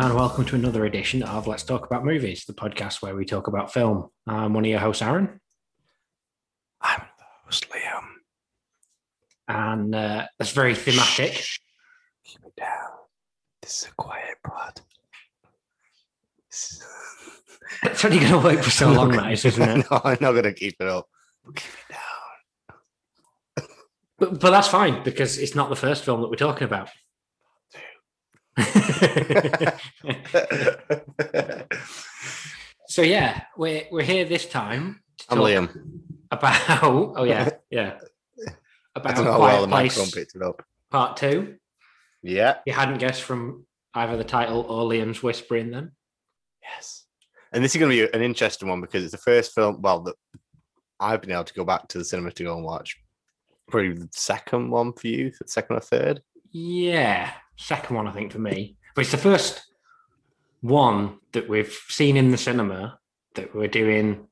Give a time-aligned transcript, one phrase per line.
[0.00, 3.48] And welcome to another edition of Let's Talk About Movies, the podcast where we talk
[3.48, 4.08] about film.
[4.28, 5.40] I'm one of your hosts, Aaron,
[6.80, 8.04] I'm the host, Liam.
[9.48, 11.44] and uh, that's very thematic.
[12.24, 12.90] Keep it down.
[13.60, 14.80] This is a quiet pod.
[16.52, 16.80] Is-
[17.82, 19.86] It's only going to work for so long, that is, isn't it?
[19.90, 21.06] no, I'm not going to keep it up.
[21.56, 23.66] Keep it down.
[24.20, 26.88] But, but that's fine because it's not the first film that we're talking about.
[32.88, 36.00] so yeah, we're we're here this time to I'm Liam.
[36.30, 36.82] about.
[36.82, 37.98] Oh yeah, yeah.
[38.94, 40.64] About don't know how Quiet well the Place microphone picked it up.
[40.90, 41.56] Part Two.
[42.22, 42.56] Yeah.
[42.66, 45.70] You hadn't guessed from either the title or Liam's whispering.
[45.70, 45.92] Then
[46.62, 47.04] Yes.
[47.52, 50.00] And this is going to be an interesting one because it's the first film, well,
[50.00, 50.14] that
[51.00, 52.96] I've been able to go back to the cinema to go and watch.
[53.68, 56.20] Probably the second one for you, the second or third.
[56.50, 59.62] yeah, second one I think for me, but it's the first
[60.60, 62.98] one that we've seen in the cinema
[63.34, 64.26] that we're doing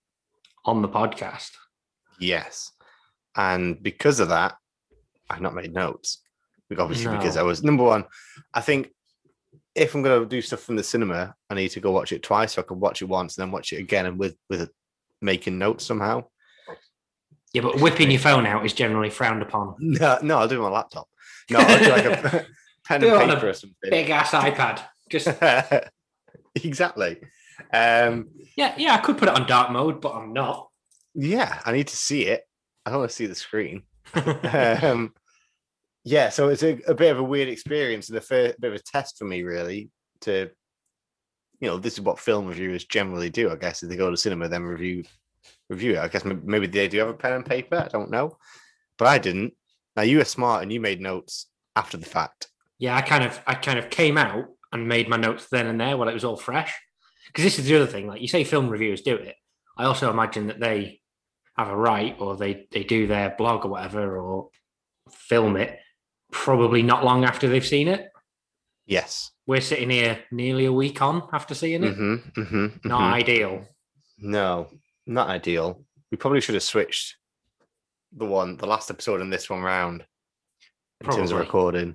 [0.65, 1.51] on the podcast.
[2.19, 2.73] Yes.
[3.37, 4.57] And because of that,
[5.29, 6.23] I've not made notes.
[6.77, 8.05] Obviously, because I was number one.
[8.53, 8.91] I think
[9.77, 12.25] if I'm going to do stuff from the cinema, I need to go watch it
[12.25, 12.55] twice.
[12.55, 14.71] So I can watch it once and then watch it again and with with
[15.21, 16.25] making notes somehow.
[17.53, 19.77] Yeah, but whipping your phone out is generally frowned upon.
[19.81, 21.09] No, no, I'll do it on my laptop.
[21.51, 22.47] No, I'll do like a
[22.87, 23.91] pen Do and paper or something.
[23.91, 24.83] Big ass iPad.
[25.11, 25.29] Just
[26.65, 27.19] exactly.
[27.73, 28.95] Um, yeah, yeah.
[28.95, 30.69] I could put it on dark mode, but I'm not.
[31.15, 32.43] yeah, I need to see it.
[32.85, 33.83] I don't want to see the screen.
[34.53, 35.13] um,
[36.05, 38.79] yeah, so it's a, a bit of a weird experience and a fair, bit of
[38.79, 39.91] a test for me, really.
[40.21, 40.49] To,
[41.61, 43.51] you know, this is what film reviewers generally do.
[43.51, 45.05] I guess if they go to cinema, then review
[45.69, 45.99] review it.
[45.99, 47.77] I guess maybe they do have a pen and paper.
[47.77, 48.39] I don't know,
[48.99, 49.55] but I didn't.
[49.97, 52.49] Now you were smart and you made notes after the fact.
[52.79, 55.81] Yeah, I kind of, I kind of came out and made my notes then and
[55.81, 56.75] there while it was all fresh.
[57.27, 58.07] Because this is the other thing.
[58.07, 59.37] Like you say, film reviewers do it.
[59.77, 61.01] I also imagine that they
[61.57, 64.49] have a right, or they they do their blog or whatever, or
[65.11, 65.79] film it
[66.31, 68.09] probably not long after they've seen it.
[68.87, 69.33] Yes.
[69.47, 71.97] We're sitting here nearly a week on after seeing it.
[71.97, 73.65] Mm-hmm, mm-hmm, Not ideal.
[74.19, 74.69] No,
[75.07, 75.85] not ideal.
[76.11, 77.17] We probably should have switched
[78.13, 80.05] the one, the last episode and this one round
[81.01, 81.95] in terms of recording.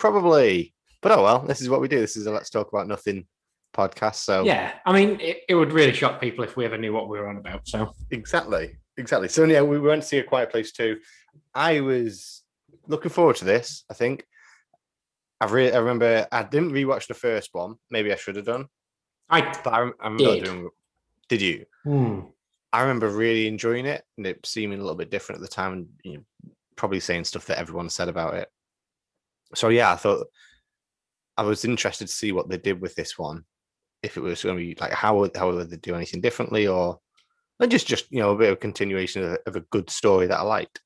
[0.00, 0.74] Probably.
[1.02, 2.00] But oh well, this is what we do.
[2.00, 3.26] This is a let's talk about nothing
[3.74, 4.16] podcast.
[4.16, 7.08] So Yeah, I mean, it, it would really shock people if we ever knew what
[7.08, 7.68] we were on about.
[7.68, 8.76] So exactly.
[8.96, 9.28] Exactly.
[9.28, 10.98] So yeah, we went to see a quiet place too.
[11.54, 12.42] I was
[12.86, 14.26] looking forward to this, I think.
[15.40, 17.76] I re- I remember I didn't rewatch the first one.
[17.90, 18.66] Maybe I should have done.
[19.28, 20.44] I But I, I remember Did.
[20.44, 20.68] doing
[21.28, 21.64] did you?
[21.84, 22.20] hmm,
[22.72, 25.72] I remember really enjoying it and it seeming a little bit different at the time
[25.72, 28.50] and you know, probably saying stuff that everyone said about it.
[29.54, 30.26] So yeah, I thought
[31.36, 33.44] I was interested to see what they did with this one.
[34.02, 36.66] If it was going to be like how would how would they do anything differently
[36.66, 36.98] or
[37.58, 40.26] or just just you know a bit of continuation of, a- of a good story
[40.26, 40.80] that I liked.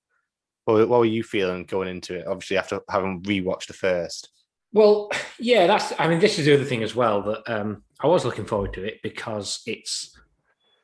[0.64, 2.26] What, what were you feeling going into it?
[2.26, 4.30] Obviously after having rewatched the first.
[4.72, 5.92] Well, yeah, that's.
[5.98, 8.72] I mean, this is the other thing as well that um, I was looking forward
[8.74, 10.18] to it because it's,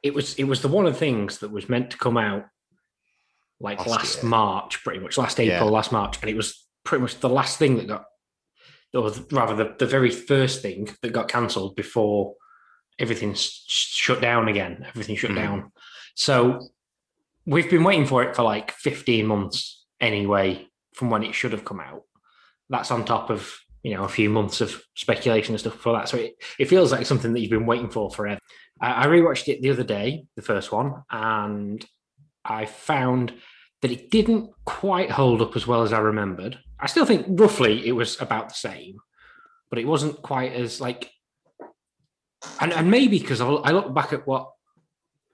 [0.03, 2.45] it was, it was the one of the things that was meant to come out
[3.59, 4.23] like Last last.
[4.25, 5.57] March, pretty much last Yeah.
[5.57, 8.05] April, last March, and it was pretty much the last thing that got,
[8.95, 12.35] or rather the, the very first thing that got cancelled before
[12.99, 14.85] everything s- shut down again.
[14.89, 15.37] Everything shut Mhm.
[15.37, 15.73] down.
[16.15, 16.69] So
[17.47, 21.65] we've been waiting for it for like 15 months anyway from when it should have
[21.65, 22.03] come out.
[22.69, 26.09] That's on top of you know a few months of speculation and stuff for that.
[26.09, 28.39] So it, it feels like something that you've been waiting for forever.
[28.81, 31.85] I, I rewatched it the other day, the first one, and
[32.45, 33.33] I found
[33.81, 36.59] that it didn't quite hold up as well as I remembered.
[36.81, 38.97] I still think roughly it was about the same,
[39.69, 41.11] but it wasn't quite as like.
[42.61, 44.51] And, and maybe because I I look back at what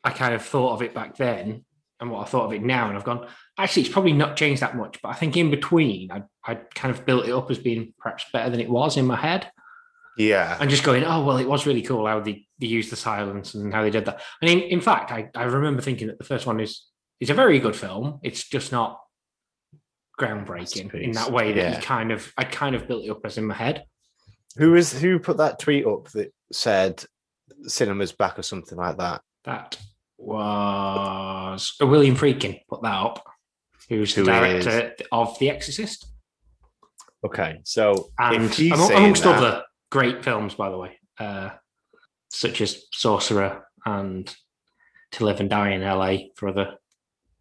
[0.02, 1.64] I kind of thought of it back then
[2.00, 3.26] and what I thought of it now, and I've gone,
[3.58, 5.00] actually, it's probably not changed that much.
[5.02, 8.24] But I think in between, I I kind of built it up as being perhaps
[8.32, 9.50] better than it was in my head,
[10.18, 10.58] Yeah.
[10.60, 13.54] and just going, oh well, it was really cool how they, they used the silence
[13.54, 14.20] and how they did that.
[14.42, 16.84] And in, in fact, I, I remember thinking that the first one is
[17.20, 18.20] is a very good film.
[18.22, 19.00] It's just not
[20.18, 21.76] groundbreaking in that way that Yeah.
[21.76, 23.84] you kind of I kind of built it up as in my head.
[24.56, 27.04] Who was who put that tweet up that said
[27.64, 29.20] cinema's back or something like that?
[29.44, 29.78] That
[30.18, 33.22] was uh, William Friedkin put that up,
[33.88, 36.06] who's the Who director of The Exorcist,
[37.24, 41.50] Okay, so and among- amongst that- other great films, by the way, uh,
[42.30, 44.34] such as Sorcerer and
[45.12, 46.76] To Live and Die in LA for other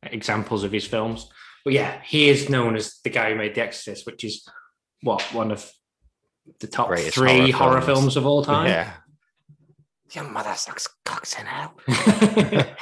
[0.03, 1.29] examples of his films.
[1.65, 4.47] But yeah, he is known as the guy who made The Exorcist, which is
[5.01, 5.69] what one of
[6.59, 7.99] the top Greatest three horror horror films.
[7.99, 8.67] films of all time.
[8.67, 8.93] Yeah.
[10.11, 11.73] Your mother sucks cocks in hell.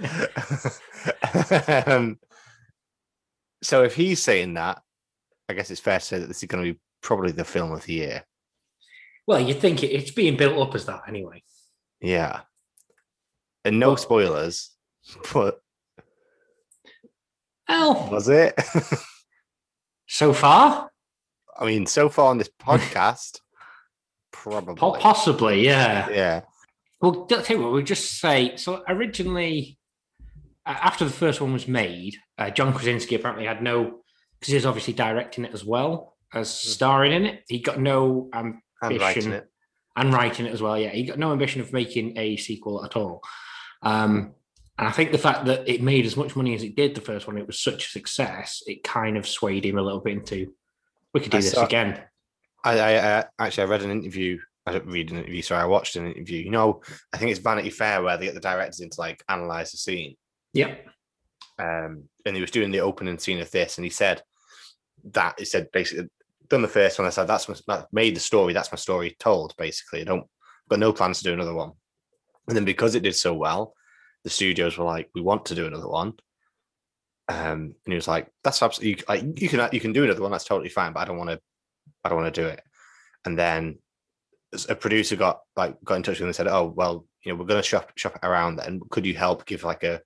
[1.86, 2.18] um,
[3.62, 4.80] so if he's saying that,
[5.48, 7.72] I guess it's fair to say that this is going to be probably the film
[7.72, 8.24] of the year.
[9.26, 11.42] well, you'd think it, it's being built up as that anyway.
[12.00, 12.40] Yeah.
[13.64, 14.70] And no Well- spoilers,
[15.34, 15.60] but
[17.70, 18.54] Well, was it?
[20.08, 20.90] so far,
[21.58, 23.38] I mean, so far on this podcast,
[24.32, 24.74] probably.
[24.74, 26.08] po- possibly, yeah.
[26.10, 26.40] yeah.
[27.00, 29.78] Well, tell you what, we'll just say so originally,
[30.66, 34.00] uh, after the first one was made, uh, John Krasinski apparently had no,
[34.38, 37.44] because he's obviously directing it as well as starring in it.
[37.48, 39.00] He got no Ambition.
[39.00, 39.48] writing it.
[39.96, 40.78] and writing it as well.
[40.78, 43.22] Yeah, he got no ambition of making a sequel at all.
[43.82, 44.34] Um,
[44.80, 47.02] and I think the fact that it made as much money as it did the
[47.02, 50.14] first one, it was such a success, it kind of swayed him a little bit
[50.14, 50.54] into
[51.12, 52.02] we could do I this saw- again.
[52.64, 54.38] I, I uh, actually I read an interview.
[54.64, 55.42] I didn't read an interview.
[55.42, 56.42] Sorry, I watched an interview.
[56.42, 56.80] You know,
[57.12, 59.76] I think it's Vanity Fair where they get the directors in to like analyze the
[59.76, 60.16] scene.
[60.54, 60.86] Yep.
[61.58, 64.22] Um, and he was doing the opening scene of this, and he said
[65.12, 66.08] that he said basically
[66.48, 67.06] done the first one.
[67.06, 68.54] I said that's my, that made the story.
[68.54, 69.54] That's my story told.
[69.58, 70.26] Basically, I don't
[70.70, 71.72] got no plans to do another one.
[72.48, 73.74] And then because it did so well,
[74.24, 76.14] the studios were like, we want to do another one.
[77.30, 80.32] Um, and he was like, "That's absolutely like you can you can do another one.
[80.32, 81.40] That's totally fine, but I don't want to.
[82.02, 82.60] I don't want to do it."
[83.24, 83.78] And then
[84.68, 87.38] a producer got like got in touch with him and said, "Oh well, you know,
[87.38, 88.56] we're going to shop shop it around.
[88.56, 90.00] Then could you help give like a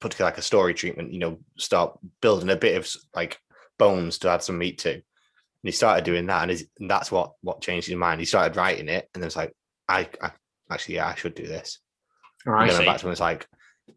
[0.00, 1.12] put together like a story treatment?
[1.12, 3.38] You know, start building a bit of like
[3.78, 5.02] bones to add some meat to." And
[5.62, 8.20] he started doing that, and, his, and that's what what changed his mind.
[8.20, 9.52] He started writing it, and it was like,
[9.88, 10.30] "I, I
[10.70, 11.80] actually, yeah, I should do this."
[12.46, 12.70] All right.
[12.70, 12.84] then see.
[12.84, 13.46] back to him, it's like,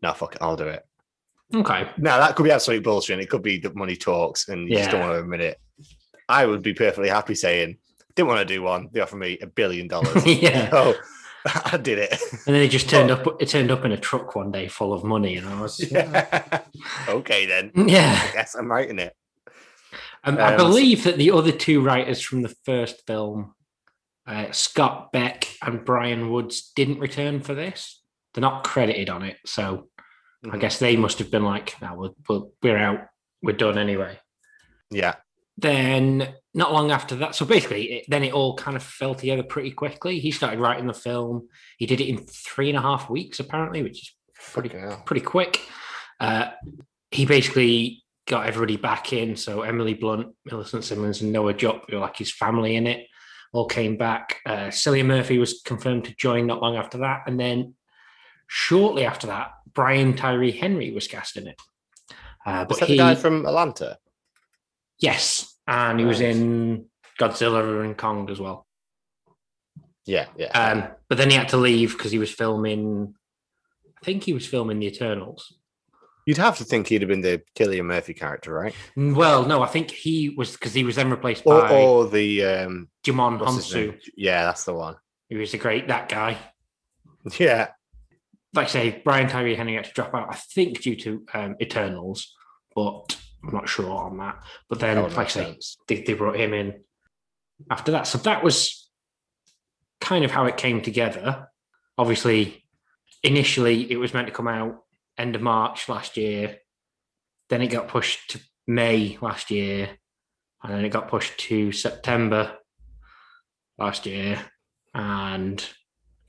[0.02, 0.84] "No, fuck it, I'll do it."
[1.54, 1.90] Okay.
[1.98, 3.14] Now that could be absolute bullshit.
[3.16, 5.08] and It could be that money talks, and you just don't Yeah.
[5.08, 5.60] want to admit it.
[6.28, 7.78] I would be perfectly happy saying,
[8.16, 10.26] "Didn't want to do one." They offered me a billion dollars.
[10.28, 10.70] yeah.
[10.72, 10.94] oh,
[11.72, 12.12] I did it.
[12.46, 13.26] And then it just turned up.
[13.42, 16.62] It turned up in a truck one day full of money, and I was Yeah.
[17.08, 17.72] okay, then.
[17.88, 18.28] yeah.
[18.30, 19.16] I guess I'm writing it.
[20.24, 23.56] Um, I Um, believe that the other two writers from the first film,
[24.28, 27.99] uh, Scott Beck and Bryan Woods, didn't return for this.
[28.40, 29.90] They're not credited on it, so
[30.46, 30.62] I Mhm.
[30.62, 33.02] guess they must have been like, "No, we're, we're, out.
[33.42, 34.18] We're done anyway."
[34.90, 35.16] Yeah.
[35.58, 39.44] Then, not long after that, so basically, it, then it all kind of fell together
[39.44, 40.22] pretty quickly.
[40.22, 41.50] He started writing the film.
[41.78, 44.16] He did it in three and a half weeks, apparently, which is
[44.54, 44.70] pretty
[45.06, 45.60] pretty quick.
[46.22, 46.52] Uh,
[47.12, 49.36] he basically got everybody back in.
[49.36, 53.06] So Emily Blunt, Millicent Simmonds, and Noah Jupp, who were like his family in it,
[53.52, 54.38] all came back.
[54.46, 57.74] Uh, Cillian Murphy was confirmed to join not long after that, and then
[58.50, 61.62] shortly after that, Brian Tyree Henry was cast in it.
[62.46, 63.98] Uh, Was but that he, the guy from Atlanta?
[65.00, 66.86] yes, and he was in
[67.20, 68.66] Godzilla and Kong as well.
[70.06, 70.48] Yeah, yeah.
[70.48, 73.14] Um, but then he had to leave because he was filming.
[74.02, 75.54] I think he was filming the Eternals.
[76.26, 78.74] You'd have to think he'd have been the Killian Murphy character, right?
[78.96, 82.46] Well, no, I think he was because he was then replaced Or, by or the
[82.46, 83.40] um, Djimon?
[83.40, 84.96] Hounsou, Yeah, that's the one.
[85.28, 86.38] He was a great that guy.
[87.38, 87.70] Yeah,
[88.54, 91.56] Like I say, Brian Tyree Henry had to drop out, I think, due to um,
[91.62, 92.36] Eternals,
[92.76, 94.42] but I'm not sure on that.
[94.70, 95.78] But then, that like I say, sense.
[95.88, 96.82] they, they brought him in
[97.70, 98.08] after that.
[98.08, 98.90] So that was
[100.02, 101.48] kind of how it came together.
[101.98, 102.64] Obviously,
[103.24, 104.84] initially it was meant to come out
[105.18, 106.58] end of March last year.
[107.50, 109.90] Then it got pushed to May last year.
[110.64, 112.58] And then it got pushed to September
[113.78, 114.44] last year.
[114.94, 115.64] And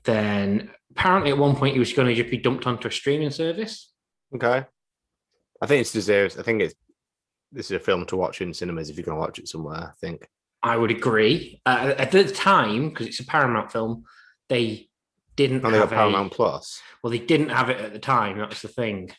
[0.03, 3.31] then apparently at one point he was going to just be dumped onto a streaming
[3.31, 3.91] service.
[4.35, 4.65] Okay.
[5.61, 6.37] I think it's deserves.
[6.37, 6.75] I think it's
[7.51, 9.75] this is a film to watch in cinemas if you're going to watch it somewhere.
[9.75, 10.27] I think.
[10.63, 11.61] I would agree.
[11.65, 14.05] Uh, at the time, because it's a Paramount film,
[14.47, 14.89] they
[15.35, 16.81] didn't And they got have a, Paramount Plus.
[17.01, 18.37] Well, they didn't have it at the time.
[18.37, 19.11] That's the thing.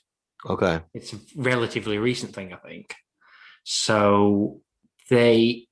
[0.48, 0.80] Okay.
[0.94, 2.94] It's a relatively recent thing, I think.
[3.64, 4.60] So
[5.10, 5.66] they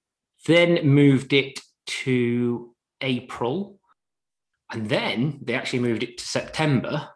[0.47, 3.80] then moved it to April,
[4.73, 7.09] and then they actually moved it to September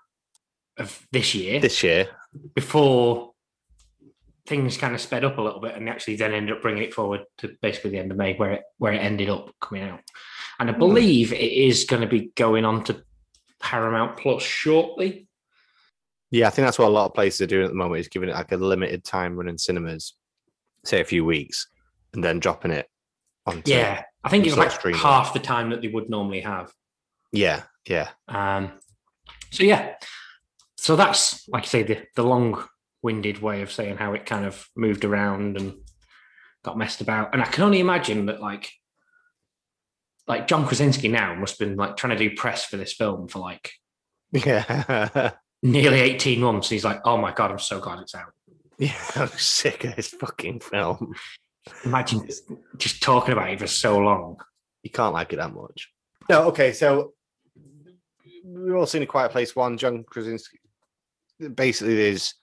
[0.77, 2.09] of this year This year.
[2.55, 3.33] before
[4.47, 6.93] things kind of sped up a little bit and actually then ended up bringing it
[6.93, 10.01] forward to basically the end of May where it where it ended up coming out.
[10.59, 10.79] And I Hmm.
[10.81, 13.03] believe it is going to be going on to
[13.61, 15.29] Paramount Plus shortly.
[16.31, 18.01] Yeah, I think that's what a lot of places are doing at the moment.
[18.01, 20.15] Is giving it like a limited time run in cinemas,
[20.85, 21.69] say a few weeks,
[22.13, 22.89] and then dropping it
[23.47, 23.71] onto.
[23.71, 24.03] Yeah.
[24.25, 25.01] I think it's like streaming.
[25.01, 26.73] half the time that they would normally have.
[27.35, 27.63] Yeah.
[27.87, 28.11] Yeah.
[28.29, 28.73] Um,
[29.51, 29.95] so yeah,
[30.77, 34.67] so that's like I say the the long-winded way of saying how it kind of
[34.77, 35.75] moved around and
[36.65, 38.73] got messed about, and I can only imagine that like
[40.27, 43.29] like John Krasinski now must have been like trying to do press for this film
[43.29, 43.73] for like
[44.33, 45.31] Yeah.
[45.63, 46.69] nearly 18 months.
[46.69, 48.33] He's like, oh my God, I'm so glad it's out.
[48.79, 51.15] yeah, I'm sick of this fucking film.
[51.85, 52.27] Imagine
[52.77, 54.37] just talking about it for so long.
[54.83, 55.91] You can't like it that much.
[56.29, 57.14] No, okay, so
[58.45, 60.61] we've all seen a quiet place one, John Krasinski.
[61.55, 62.35] Basically, there's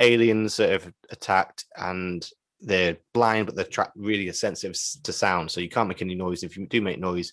[0.00, 2.26] aliens that have attacked and
[2.60, 5.50] they're blind, but they're tra- really sensitive to sound.
[5.50, 6.42] So you can't make any noise.
[6.42, 7.32] If you do make noise,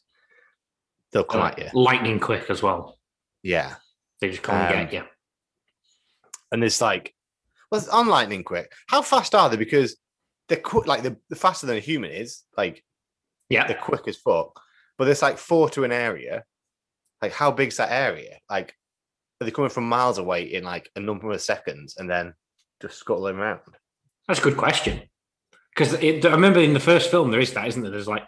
[1.11, 1.69] they'll come at you.
[1.73, 2.97] Lightning quick as well.
[3.41, 3.75] Yeah.
[4.21, 5.03] They just come and Um, get you.
[6.51, 7.15] And it's like,
[7.71, 8.71] well, it's on lightning quick.
[8.87, 9.57] How fast are they?
[9.57, 9.97] Because
[10.47, 12.43] they're quick, like the, the faster than a human is.
[12.57, 12.83] Like
[13.49, 13.67] Yeah.
[13.67, 14.59] they're quick as fuck.
[14.97, 16.43] But there's like four to an area.
[17.21, 18.39] Like how big's that area?
[18.49, 18.75] Like
[19.41, 22.33] are they coming from miles away in like a number of seconds and then
[22.81, 23.61] just scuttling around?
[24.27, 25.01] That's a good question.
[25.75, 27.91] Because I remember in the first film, there is that, isn't there?
[27.91, 28.27] There's like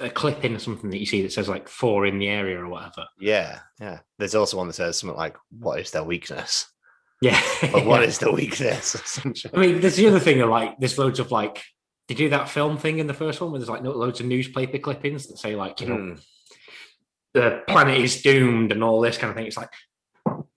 [0.00, 2.60] a clip in or something that you see that says like four in the area
[2.60, 3.06] or whatever.
[3.18, 4.00] Yeah, yeah.
[4.18, 6.66] There's also one that says something like, "What is their weakness?"
[7.22, 7.40] Yeah.
[7.72, 8.94] But what is the weakness?
[9.24, 9.32] or.
[9.54, 11.64] I mean, there's the other thing of like, there's loads of like,
[12.08, 14.26] they do that film thing in the first one where there's like no- loads of
[14.26, 16.12] newspaper clippings that say like, you know, Hmm.
[17.36, 19.46] The planet is doomed and all this kind of thing.
[19.46, 19.68] It's like,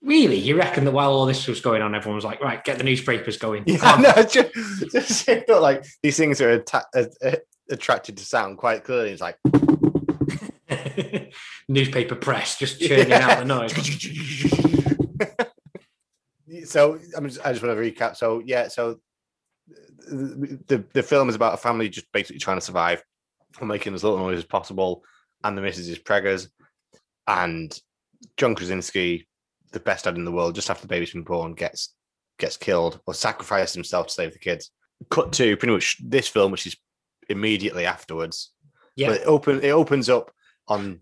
[0.02, 0.38] really?
[0.38, 2.84] You reckon that while all this was going on, everyone was like, right, get the
[2.84, 3.64] newspapers going.
[3.66, 4.50] Yeah, no, just,
[4.90, 7.36] just like these things are atta- uh, uh,
[7.70, 9.10] attracted to sound quite clearly.
[9.10, 9.36] It's like
[11.68, 13.74] newspaper press just churning out the noise.
[16.70, 18.16] so I'm just, I just want to recap.
[18.16, 19.00] So yeah, so
[20.08, 23.04] the the film is about a family just basically trying to survive
[23.60, 25.04] and making as little noise as possible,
[25.44, 26.48] and the missus is preggers,
[27.38, 27.78] and
[28.36, 29.28] John Krasinski,
[29.72, 31.94] the best dad in the world, just after the baby's been born, gets
[32.38, 34.70] gets killed or sacrifices himself to save the kids.
[35.10, 36.76] Cut to pretty much this film, which is
[37.28, 38.52] immediately afterwards.
[38.96, 39.08] Yeah.
[39.08, 40.30] But it open it opens up
[40.68, 41.00] on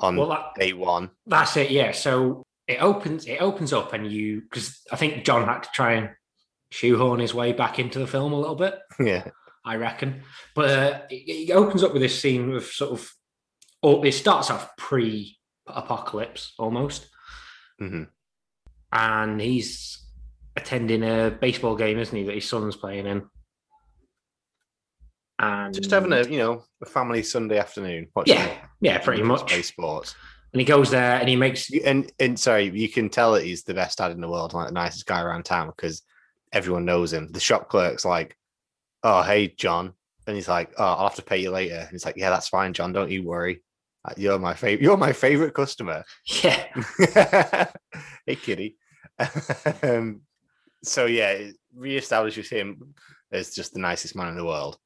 [0.00, 1.10] on Well, that, day one.
[1.26, 1.92] That's it, yeah.
[1.92, 5.94] So it opens it opens up and you because I think John had to try
[5.94, 6.10] and
[6.70, 9.28] shoehorn his way back into the film a little bit, Yeah.
[9.64, 10.22] I reckon.
[10.54, 13.10] But uh, it, it opens up with this scene of sort of
[13.82, 17.06] or it starts off pre apocalypse almost.
[17.80, 18.08] Mhm.
[18.92, 20.04] And he's
[20.56, 23.28] attending a baseball game, isn't he, that his son's playing in.
[25.38, 28.08] And Just having a you know a family Sunday afternoon.
[28.14, 29.48] watching Yeah, yeah, pretty much.
[29.48, 30.14] play sports.
[30.52, 33.64] And he goes there and he makes And and sorry, you can tell that he's
[33.64, 36.02] the best dad in the world, like the nicest guy around town because
[36.52, 37.32] everyone knows him.
[37.32, 38.36] The shop clerk's like,
[39.02, 39.92] "Oh, hey, John,"
[40.28, 42.48] and he's like, "Oh, I'll have to pay you later." And he's like, "Yeah, that's
[42.48, 42.92] fine, John.
[42.92, 43.63] Don't you worry.
[44.04, 44.82] Uh, You're my favorite.
[44.82, 46.04] You're my favorite customer."
[46.42, 47.70] yeah,
[48.26, 48.76] hey, kitty.
[49.82, 50.22] um,
[50.82, 52.94] so yeah, it reestablishes him
[53.32, 54.78] as just the nicest man in the world.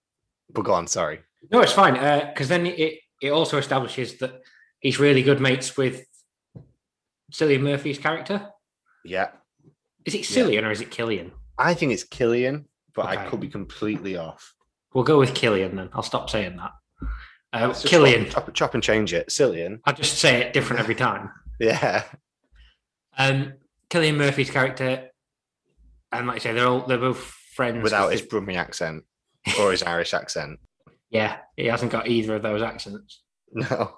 [0.50, 1.20] But go on, sorry.
[1.50, 1.94] No, it's fine
[2.28, 4.42] because then it it also establishes that
[4.80, 6.04] he's really good mates with
[7.32, 8.48] Cillian Murphy's character.
[9.04, 9.28] Yeah,
[10.04, 11.32] Is it Cillian or is it Killian?
[11.56, 14.54] I think it's Killian, but I could be completely off.
[14.92, 15.88] We'll go with Killian then.
[15.92, 16.70] I'll stop saying that.
[17.64, 18.28] Uh, Killian.
[18.30, 19.28] chop, chop, and change it.
[19.28, 19.80] Cillian.
[19.84, 21.30] I'll just say it different every time.
[21.60, 22.04] Yeah.
[23.18, 23.54] Um,
[23.90, 25.10] Killian Murphy's character,
[26.12, 27.82] and like I say, they're all they're both friends.
[27.82, 29.02] Without his Brummie accent
[29.60, 30.60] or his Irish accent.
[31.10, 33.22] Yeah, he hasn't got either of those accents.
[33.52, 33.94] No.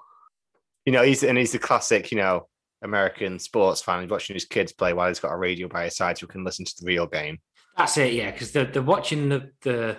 [0.85, 2.47] You know, he's and he's the classic, you know,
[2.81, 4.01] American sports fan.
[4.01, 6.31] He's watching his kids play while he's got a radio by his side so he
[6.31, 7.37] can listen to the real game.
[7.77, 9.97] That's it, yeah, because they're, they're watching the, the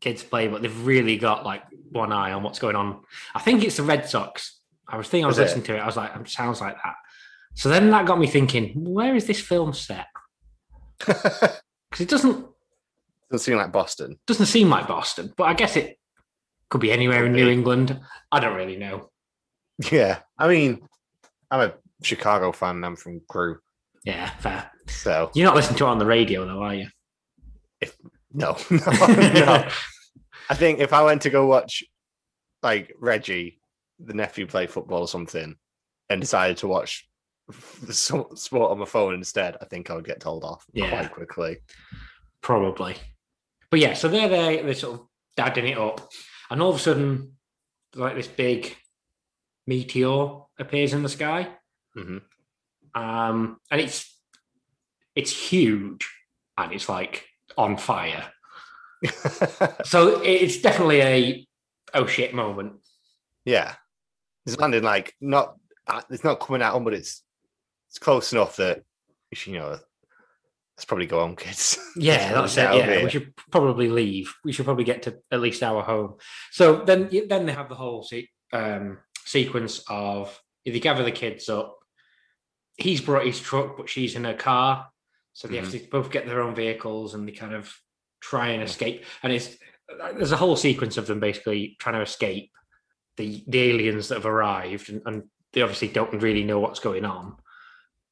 [0.00, 3.00] kids play, but they've really got like one eye on what's going on.
[3.34, 4.60] I think it's the Red Sox.
[4.88, 5.42] I was thinking, I was Is it?
[5.44, 6.94] listening to it, I was like, it sounds like that.
[7.54, 10.06] So then that got me thinking, where is this film set?
[11.00, 12.46] Cuz it doesn't
[13.30, 14.18] doesn't seem like Boston.
[14.26, 15.98] doesn't seem like Boston, but I guess it
[16.68, 17.48] could be anywhere in New.
[17.48, 18.00] England.
[18.32, 19.10] I don't really know.
[19.90, 20.20] Yeah.
[20.38, 20.86] I mean,
[21.50, 23.58] I'm a Chicago fan I'm from Crewe.
[24.04, 24.70] Yeah, fair.
[24.86, 26.88] So You're not listening to it on the radio, though, are you?
[28.32, 29.68] no, no, no.
[30.50, 31.84] I think if I went to go watch
[32.62, 33.60] like Reggie,
[33.98, 35.56] the nephew, play football or something,
[36.08, 37.08] and decided to watch
[37.82, 40.90] the sport on my phone instead, I think I would get told off Yeah.
[40.90, 41.58] quite quickly.
[42.42, 42.96] Probably.
[43.70, 45.06] But yeah, so they're there, they're sort of
[45.36, 46.08] dadding it up.
[46.50, 47.32] And all of a sudden,
[47.94, 48.76] like this big
[49.66, 51.48] meteor appears in the sky.
[51.94, 52.18] hmm
[52.94, 54.16] Um, and it's
[55.14, 56.08] it's huge
[56.56, 57.26] and it's like
[57.60, 58.24] on fire.
[59.84, 61.46] So it's definitely a
[61.94, 62.74] oh shit moment.
[63.44, 63.74] yeah,
[64.46, 65.56] it's landing like not.
[65.86, 67.22] uh, It's not coming at them, but it's
[67.88, 68.82] it's close enough that
[69.46, 69.78] you know.
[70.76, 71.76] Let's probably go on, kids.
[71.96, 72.60] Yeah, that's it.
[72.62, 73.04] get out of Yeah, here.
[73.04, 74.32] we should probably leave.
[74.44, 76.14] We should probably get to at least our home.
[76.52, 81.50] So then, then they have the whole se- um, sequence of they gather the kids
[81.50, 81.76] up.
[82.78, 84.86] He's brought his truck, but she's in her car,
[85.32, 87.74] so they have to both get their own vehicles and they kind of
[88.20, 89.04] try and escape.
[89.22, 89.56] And it's
[90.14, 92.50] there's a whole sequence of them basically trying to escape
[93.16, 95.22] the the aliens that have arrived, and, and
[95.52, 97.36] they obviously don't really know what's going on.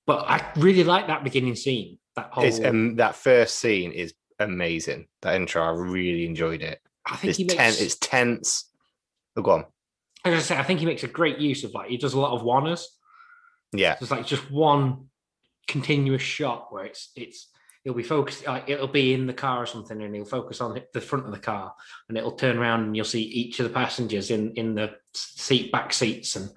[0.06, 1.98] But I really like that beginning scene.
[2.16, 5.06] That whole It's um, that first scene is amazing.
[5.22, 6.80] That intro, I really enjoyed it.
[7.06, 7.54] I think It's he makes.
[7.54, 7.80] tense.
[7.80, 8.70] It's tense.
[9.36, 9.64] Oh, go on.
[10.24, 12.20] As I say, I think he makes a great use of like he does a
[12.20, 12.82] lot of oners.
[13.72, 15.07] Yeah, it's like just one
[15.68, 17.48] continuous shot where it's it's
[17.84, 20.80] he'll be focused like it'll be in the car or something and he'll focus on
[20.92, 21.72] the front of the car
[22.08, 25.70] and it'll turn around and you'll see each of the passengers in in the seat
[25.70, 26.50] back seats and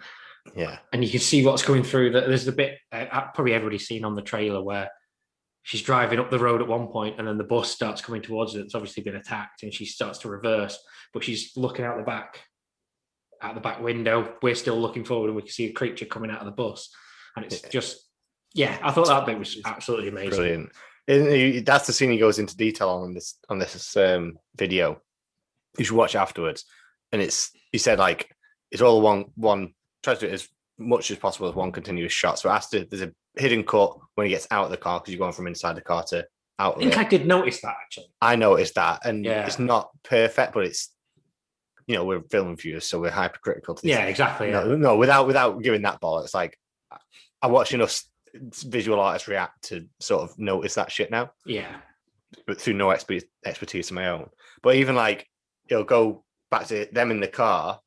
[0.55, 2.13] yeah, and you can see what's going through.
[2.13, 4.89] That there's the bit uh, probably everybody's seen on the trailer where
[5.61, 8.55] she's driving up the road at one point and then the bus starts coming towards
[8.55, 10.79] her it's obviously been attacked and she starts to reverse
[11.13, 12.39] but she's looking out the back
[13.41, 14.35] out the back window.
[14.41, 16.89] We're still looking forward and we can see a creature coming out of the bus
[17.35, 17.69] and it's Yeah.
[17.69, 18.09] just
[18.53, 20.71] yeah i thought that bit was absolutely amazing brilliant.
[21.07, 25.01] He- that's the scene he goes into detail on this on this um, video.
[25.77, 26.63] You should watch afterwards.
[27.11, 28.29] And it's he said like
[28.69, 32.13] it's all one one tries to do it as much as possible as one continuous
[32.13, 32.39] shot.
[32.39, 35.19] So has there's a hidden cut when he gets out of the car because you're
[35.19, 36.25] going from inside the car to
[36.59, 36.97] out i of think it.
[36.99, 39.45] i did notice that actually I noticed that, and Yeah.
[39.47, 40.93] it's not perfect, but it's
[41.87, 43.89] you know we're film viewers, so we're hypercritical to this.
[43.89, 44.63] yeah exactly yeah.
[44.63, 46.57] no, no, without without giving that ball, it's like
[47.41, 48.01] I watch enough
[48.33, 51.77] visual artists react to sort of notice that shit now, yeah
[52.47, 54.29] but through no expe- expertise of my own.
[54.63, 55.27] But even like
[55.67, 57.79] it'll go back to them in the car,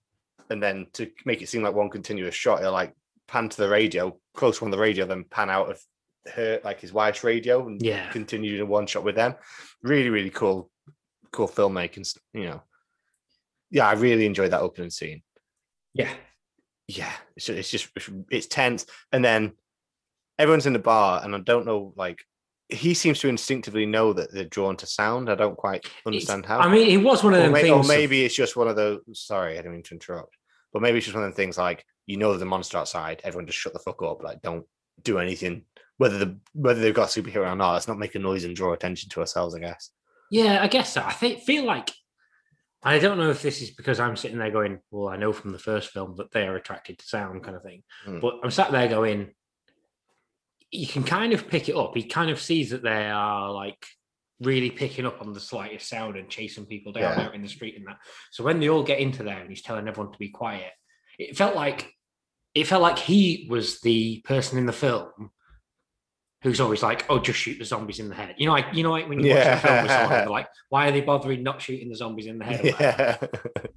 [0.51, 2.95] and then to make it seem like one continuous shot, it'll like
[3.27, 5.83] pan to the radio, close from the radio, then pan out of
[6.35, 9.35] her like his wife's radio, and yeah continued in one shot with them.
[9.83, 10.71] Really, really cool,
[11.33, 12.17] cool filmmaking.
[12.33, 12.63] You know,
[13.71, 15.23] yeah, I really enjoyed that opening scene.
[15.95, 16.13] yeah
[16.87, 17.89] Yeah, it's just, it's just
[18.31, 19.53] it's tense, and then
[20.39, 22.25] everyone's in the bar, and I don't know, like
[22.69, 25.31] he seems to instinctively know that they're drawn to sound.
[25.31, 26.61] I don't quite understand how.
[26.61, 28.69] i mean it was one of or, them may- things or maybe it's just one
[28.69, 29.01] of those.
[29.13, 30.37] Sorry, I didn't mean to interrupt.
[30.73, 33.21] But maybe it's just one of the things like you know there's a monster outside.
[33.25, 34.23] Everyone just shut the fuck up.
[34.23, 34.67] Like don't
[35.03, 35.65] do anything.
[35.99, 38.57] Whether the whether they've got a superhero or not, let's not make a noise and
[38.57, 39.55] draw attention to ourselves.
[39.55, 39.91] I guess.
[40.31, 41.03] Yeah, I guess so.
[41.03, 41.91] I think feel like
[42.83, 45.53] I don't know if this is because I'm sitting there going, well, I know from
[45.53, 47.83] the first film that they are attracted to sound kind of thing.
[48.05, 48.21] Hmm.
[48.21, 49.31] But I'm sat there going,
[50.75, 51.95] you can kind of pick it up.
[51.97, 53.85] He kind of sees that they are like
[54.41, 57.27] really picking up on the slightest sound and chasing people down Yeah.
[57.27, 57.99] out in the street and that.
[58.33, 60.73] So when they all get into there and he's telling everyone to be quiet,
[61.19, 61.93] it felt like
[62.55, 65.31] it felt like he was the person in the film
[66.43, 68.83] who's always like, "Oh, just shoot the zombies in the head." You know, like you
[68.83, 71.63] know, like when you watch a film with someone, like, "Why are they bothering not
[71.63, 73.17] shooting the zombies in the head?" Yeah.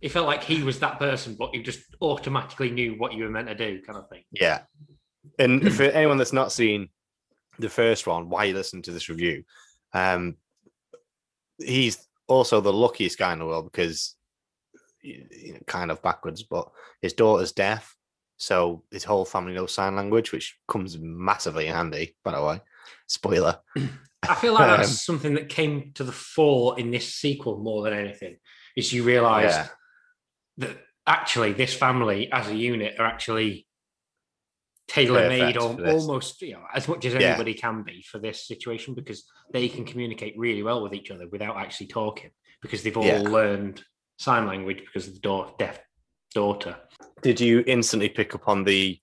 [0.01, 3.29] It felt like he was that person, but he just automatically knew what you were
[3.31, 4.23] meant to do, kind of thing.
[4.31, 4.61] yeah.
[5.39, 6.89] And for anyone that's not seen
[7.59, 9.43] the first one, why you listen to this review,
[9.93, 10.35] um,
[11.57, 14.15] he's also the luckiest guy in the world because
[15.01, 16.69] you know, kind of backwards, but
[17.01, 17.95] his daughter's deaf.
[18.37, 22.61] So his whole family knows sign language, which comes massively handy, by the way.
[23.07, 23.59] Spoiler.
[23.75, 27.83] I feel like that's Um, something that came to the fore in this sequel more
[27.83, 28.37] than anything.
[28.75, 29.67] Is you realise Yeah.
[30.57, 33.66] that actually this family as a unit are actually
[34.87, 37.29] tailor made or almost you know as much as Yeah.
[37.29, 41.27] anybody can be for this situation because they can communicate really well with each other
[41.27, 43.19] without actually talking because they've all Yeah.
[43.19, 43.83] learned
[44.17, 45.79] sign language because of the deaf
[46.33, 46.77] daughter.
[47.21, 48.99] Did you instantly pick up on the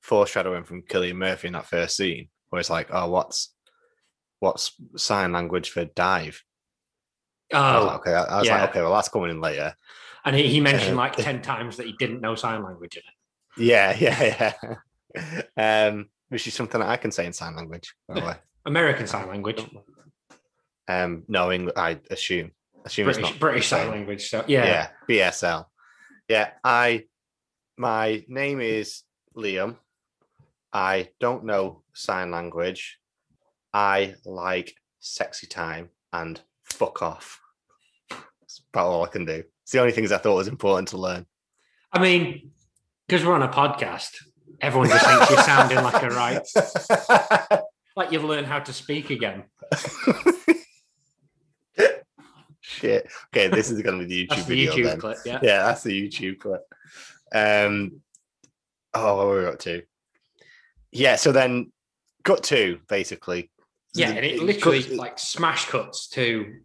[0.00, 3.54] foreshadowing from Killian Murphy in that first scene, where it's like, "Oh, what's
[4.40, 6.42] what's sign language for dive?"
[7.52, 8.60] I Oh, like, okay, I was yeah.
[8.60, 9.74] like, okay, well, that's coming in later.
[10.24, 13.02] and he, he mentioned Uh, like 10 times that he didn't know sign language in
[13.06, 13.64] it.
[13.64, 14.22] Yeah, yeah,
[14.62, 14.74] yeah.
[15.56, 18.34] Um, which is something that I can say in sign language, by the way.
[18.66, 19.64] American sign language,
[20.86, 22.52] Um, no, English, I assume.
[22.84, 24.28] Assume it's British, not British sign language.
[24.28, 25.66] So yeah, yeah, BSL.
[26.28, 27.04] Yeah, I
[27.76, 29.02] my name is
[29.36, 29.76] Liam.
[30.72, 32.98] I don't know sign language.
[33.72, 37.40] I like sexy time and fuck off.
[38.10, 39.42] That's about all I can do.
[39.62, 41.26] It's the only things I thought was important to learn.
[41.92, 42.52] I mean,
[43.06, 44.16] because we're on a podcast,
[44.60, 47.60] everyone just thinks you're sounding like a right,
[47.96, 49.44] like you've learned how to speak again.
[52.60, 53.08] Shit.
[53.34, 55.00] Okay, this is going to be the YouTube the video YouTube then.
[55.00, 55.18] clip.
[55.24, 55.38] Yeah.
[55.42, 56.62] Yeah, that's the YouTube clip.
[57.32, 58.00] Um,
[58.94, 59.82] oh, what were we up to?
[60.92, 61.72] Yeah, so then
[62.24, 63.50] cut two basically.
[63.94, 66.60] Yeah, and it literally cut- like smash cuts to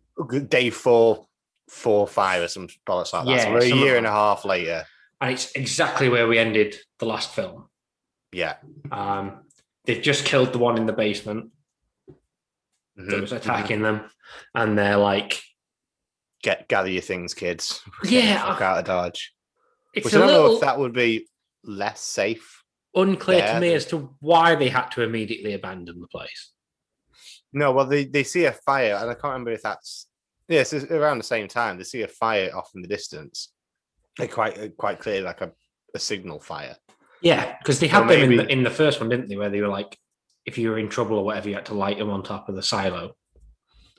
[0.48, 1.26] day four,
[1.70, 3.32] four, five, or some bollocks like that.
[3.32, 4.84] Yeah, so we're a year and a half later.
[5.22, 7.70] and it's exactly where we ended the last film.
[8.34, 8.56] Yeah.
[8.92, 9.44] Um,
[9.86, 11.52] they've just killed the one in the basement
[12.96, 13.38] that Mhm, was mhm.
[13.38, 14.10] attacking them,
[14.56, 15.42] and they're like,
[16.42, 17.82] Get gather your things, kids.
[18.04, 19.34] Yeah, fuck out of Dodge.
[19.94, 21.30] it's Which a I don't know if that would be
[21.64, 22.64] less safe.
[22.96, 26.52] unclear Yeah, to me as to why they had to immediately abandon the place.
[27.54, 30.08] No, well, they, they see a fire, and I can't remember if that's
[30.50, 31.78] yes, it's around the same time.
[31.78, 33.54] They see a fire off in the distance,
[34.20, 35.52] like quite quite clearly like a,
[35.96, 36.76] a signal fire.
[37.24, 39.38] Yeah, because they had them in the, in the first one, didn't they?
[39.38, 39.98] Where they were like,
[40.46, 42.56] if you were in trouble or whatever, you had to light them on top of
[42.56, 43.16] the silo.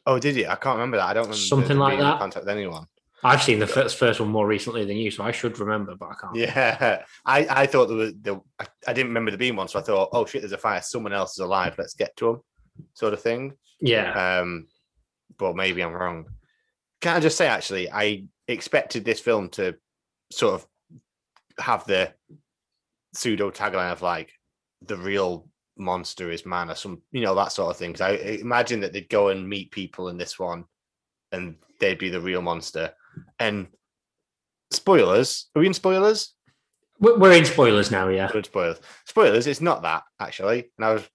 [0.06, 0.46] Oh, did you?
[0.46, 1.06] I can't remember that.
[1.06, 2.18] I don't remember Something like that.
[2.18, 2.87] Contact with anyone.
[3.22, 6.10] I've seen the first first one more recently than you, so I should remember, but
[6.10, 6.37] I can't.
[6.37, 9.78] Yeah, I, I thought there was there, I, I didn't remember the being one, so
[9.78, 10.82] I thought, oh shit, there's a fire.
[10.82, 11.74] Someone else is alive.
[11.78, 12.42] Let's get to them,
[12.92, 13.54] sort of thing.
[13.80, 14.40] Yeah.
[14.40, 14.66] Um,
[15.38, 16.26] but maybe I'm wrong.
[17.00, 19.74] Can I just say, actually, I expected this film to
[20.30, 20.66] sort of
[21.58, 22.12] have the
[23.14, 24.33] pseudo tagline of like
[24.87, 27.92] the real monster is man or some, you know, that sort of thing.
[27.92, 30.64] 'Cause I imagine that they'd go and meet people in this one,
[31.33, 32.94] and they'd be the real monster.
[33.38, 33.68] And
[34.70, 36.35] spoilers, are we in spoilers?
[37.00, 38.31] We're we're in spoilers now, yeah.
[38.31, 38.79] Good spoilers.
[39.05, 39.46] Spoilers.
[39.46, 41.09] It's not that actually, and I was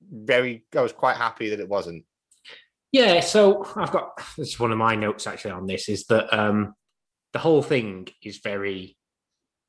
[0.00, 2.04] very, I was quite happy that it wasn't.
[2.92, 6.32] Yeah, so I've got this is one of my notes actually on this is that
[6.36, 6.74] um
[7.32, 8.96] the whole thing is very,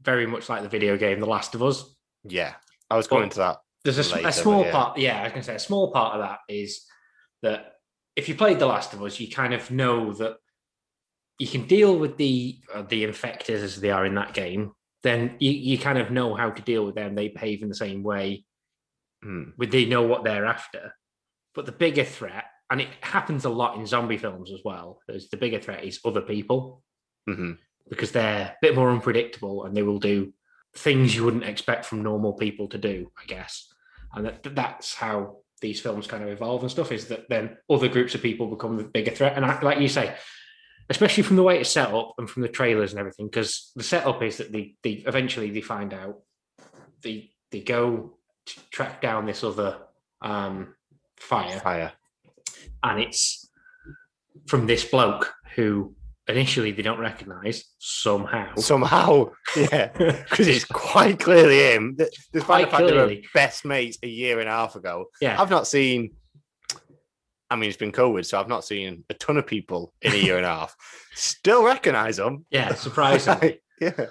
[0.05, 1.95] very much like the video game The Last of Us.
[2.23, 2.53] Yeah,
[2.89, 3.57] I was going to that.
[3.83, 4.71] There's a, Later, a small yeah.
[4.71, 6.85] part, yeah, I was gonna say a small part of that is
[7.43, 7.73] that
[8.15, 10.37] if you played The Last of Us, you kind of know that
[11.37, 14.71] you can deal with the uh, the infected as they are in that game.
[15.03, 17.13] Then you, you kind of know how to deal with them.
[17.13, 18.45] They behave in the same way
[19.57, 20.93] but they know what they're after.
[21.53, 25.29] But the bigger threat, and it happens a lot in zombie films as well, is
[25.29, 26.83] the bigger threat is other people
[27.27, 27.53] hmm
[27.89, 30.33] because they're a bit more unpredictable and they will do
[30.75, 33.71] things you wouldn't expect from normal people to do, I guess.
[34.13, 37.87] And that, that's how these films kind of evolve and stuff is that then other
[37.87, 39.33] groups of people become the bigger threat.
[39.35, 40.15] And I, like you say,
[40.89, 43.83] especially from the way it's set up and from the trailers and everything, because the
[43.83, 46.19] setup is that they, they eventually they find out
[47.01, 49.77] they they go to track down this other
[50.21, 50.75] um,
[51.17, 51.91] fire, Fire.
[52.83, 53.49] and it's
[54.47, 55.95] from this bloke who
[56.27, 58.55] initially they don't recognize somehow.
[58.55, 61.97] Somehow, yeah, because it's quite clearly him.
[62.33, 63.27] Despite the fact they were clearly.
[63.33, 66.11] best mates a year and a half ago, yeah, I've not seen.
[67.49, 70.15] I mean, it's been COVID, so I've not seen a ton of people in a
[70.15, 70.75] year and a half.
[71.13, 72.45] Still recognize them.
[72.49, 73.61] yeah, surprisingly.
[73.79, 74.07] yeah,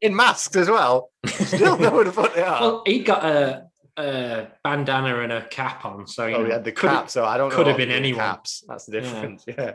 [0.00, 1.10] in masks as well.
[1.26, 2.60] Still know who the fuck they are.
[2.60, 3.66] well, he got a,
[3.96, 7.50] a bandana and a cap on, so oh, know, we the cap, so I don't
[7.50, 7.56] know.
[7.56, 8.20] could have been anyone.
[8.24, 8.62] Caps.
[8.68, 9.44] That's the difference.
[9.46, 9.72] Yeah.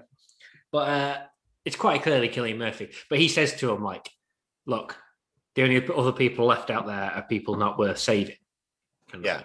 [0.71, 1.17] But uh,
[1.65, 2.91] it's quite clearly Killian Murphy.
[3.09, 4.09] But he says to him, like,
[4.65, 4.97] look,
[5.55, 8.35] the only other people left out there are people not worth saving.
[9.21, 9.41] Yeah.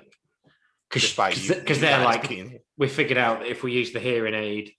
[0.89, 1.17] Because
[1.49, 4.73] you- you they're like, being- we figured out that if we use the hearing aid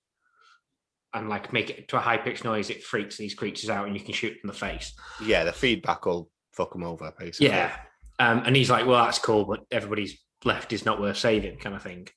[1.13, 3.95] and like make it to a high pitched noise, it freaks these creatures out and
[3.97, 4.93] you can shoot them in the face.
[5.23, 7.47] yeah, the feedback will fuck them over, basically.
[7.47, 7.75] Yeah.
[8.19, 11.75] Um, and he's like, well, that's cool, but everybody's left is not worth saving, kind
[11.75, 12.08] of thing.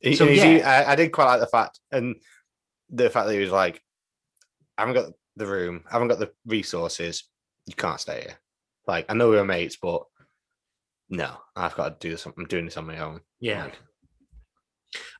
[0.00, 2.16] He- So, he's- he- I, I did quite like the fact, and
[2.88, 3.80] the fact that he was like,
[4.80, 7.24] I haven't got the room, I haven't got the resources,
[7.66, 8.38] you can't stay here.
[8.86, 10.02] Like, I know we're mates, but
[11.10, 12.24] no, I've got to do this.
[12.24, 13.20] I'm doing this on my own.
[13.40, 13.64] Yeah.
[13.64, 13.78] Like,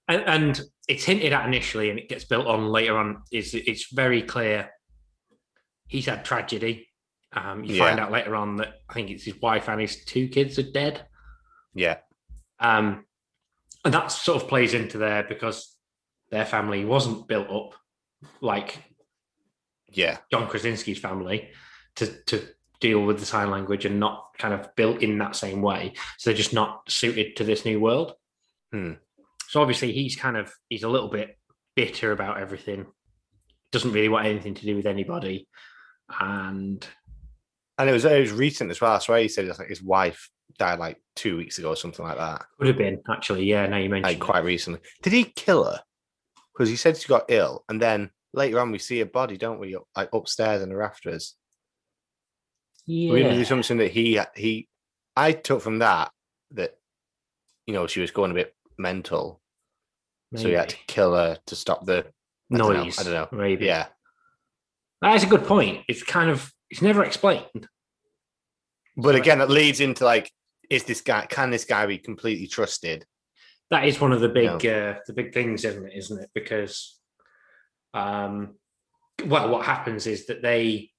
[0.08, 3.92] and, and it's hinted at initially and it gets built on later on is it's
[3.92, 4.70] very clear
[5.86, 6.88] he's had tragedy
[7.32, 10.26] um, you find out later on that i think it's his wife and his two
[10.26, 11.06] kids are dead
[11.72, 11.98] yeah,
[12.58, 13.04] um,
[13.84, 15.76] and that sort of plays into there because
[16.32, 17.74] their family wasn't built up
[18.40, 18.82] like
[19.92, 21.48] yeah, john krasinski's family
[21.96, 22.46] to, to
[22.80, 26.30] deal with the sign language and not kind of built in that same way so
[26.30, 28.14] they're just not suited to this new world
[28.72, 28.92] Hmm.
[29.48, 31.36] so obviously he's kind of he's a little bit
[31.74, 32.86] bitter about everything
[33.72, 35.48] doesn't really want anything to do with anybody
[36.20, 36.86] and
[37.78, 38.92] and it was it was recent as well.
[38.92, 42.18] That's why he said like his wife died like two weeks ago or something like
[42.18, 42.44] that.
[42.58, 44.20] could have been actually yeah now you mentioned Like it.
[44.20, 44.80] quite recently.
[45.02, 45.80] Did he kill her?
[46.52, 49.60] Because he said she got ill, and then later on we see a body, don't
[49.60, 49.76] we?
[49.96, 51.34] Like upstairs in the rafters.
[52.86, 53.12] yeah.
[53.12, 54.68] We do something that he he.
[55.16, 56.10] I took from that
[56.52, 56.76] that
[57.66, 59.40] you know she was going a bit mental,
[60.36, 62.06] so he had to kill her to stop the
[62.52, 63.28] I don't noise I don't know.
[63.38, 63.86] maybe Yeah,
[65.02, 67.68] that is a good point it's kind of it's never explained
[68.96, 70.30] but So- again, it leads into like,
[70.68, 71.24] is this guy?
[71.26, 73.04] Can this guy be completely trusted?
[73.70, 76.98] that is one of the big uh, the big things isn't it isn't it because
[77.94, 78.54] um
[79.26, 80.90] well what happens is that they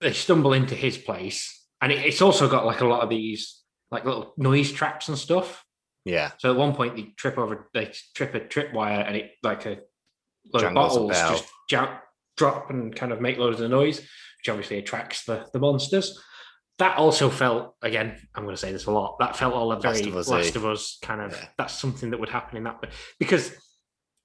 [0.00, 3.60] they stumble into his place, and it, it's also got like a lot of these
[3.90, 5.64] like little noise traps and stuff.
[6.04, 6.30] Yeah.
[6.38, 9.78] So at one point they trip over, they trip a tripwire, and it like a
[10.52, 11.98] load of bottles just ja-
[12.36, 16.18] drop and kind of make loads of noise, which obviously attracts the the monsters.
[16.78, 18.16] That also felt again.
[18.34, 19.18] I'm going to say this a lot.
[19.20, 20.58] That felt all a very of Us, Last eh?
[20.58, 21.32] of Us kind of.
[21.32, 21.48] Yeah.
[21.58, 22.82] That's something that would happen in that
[23.18, 23.52] because,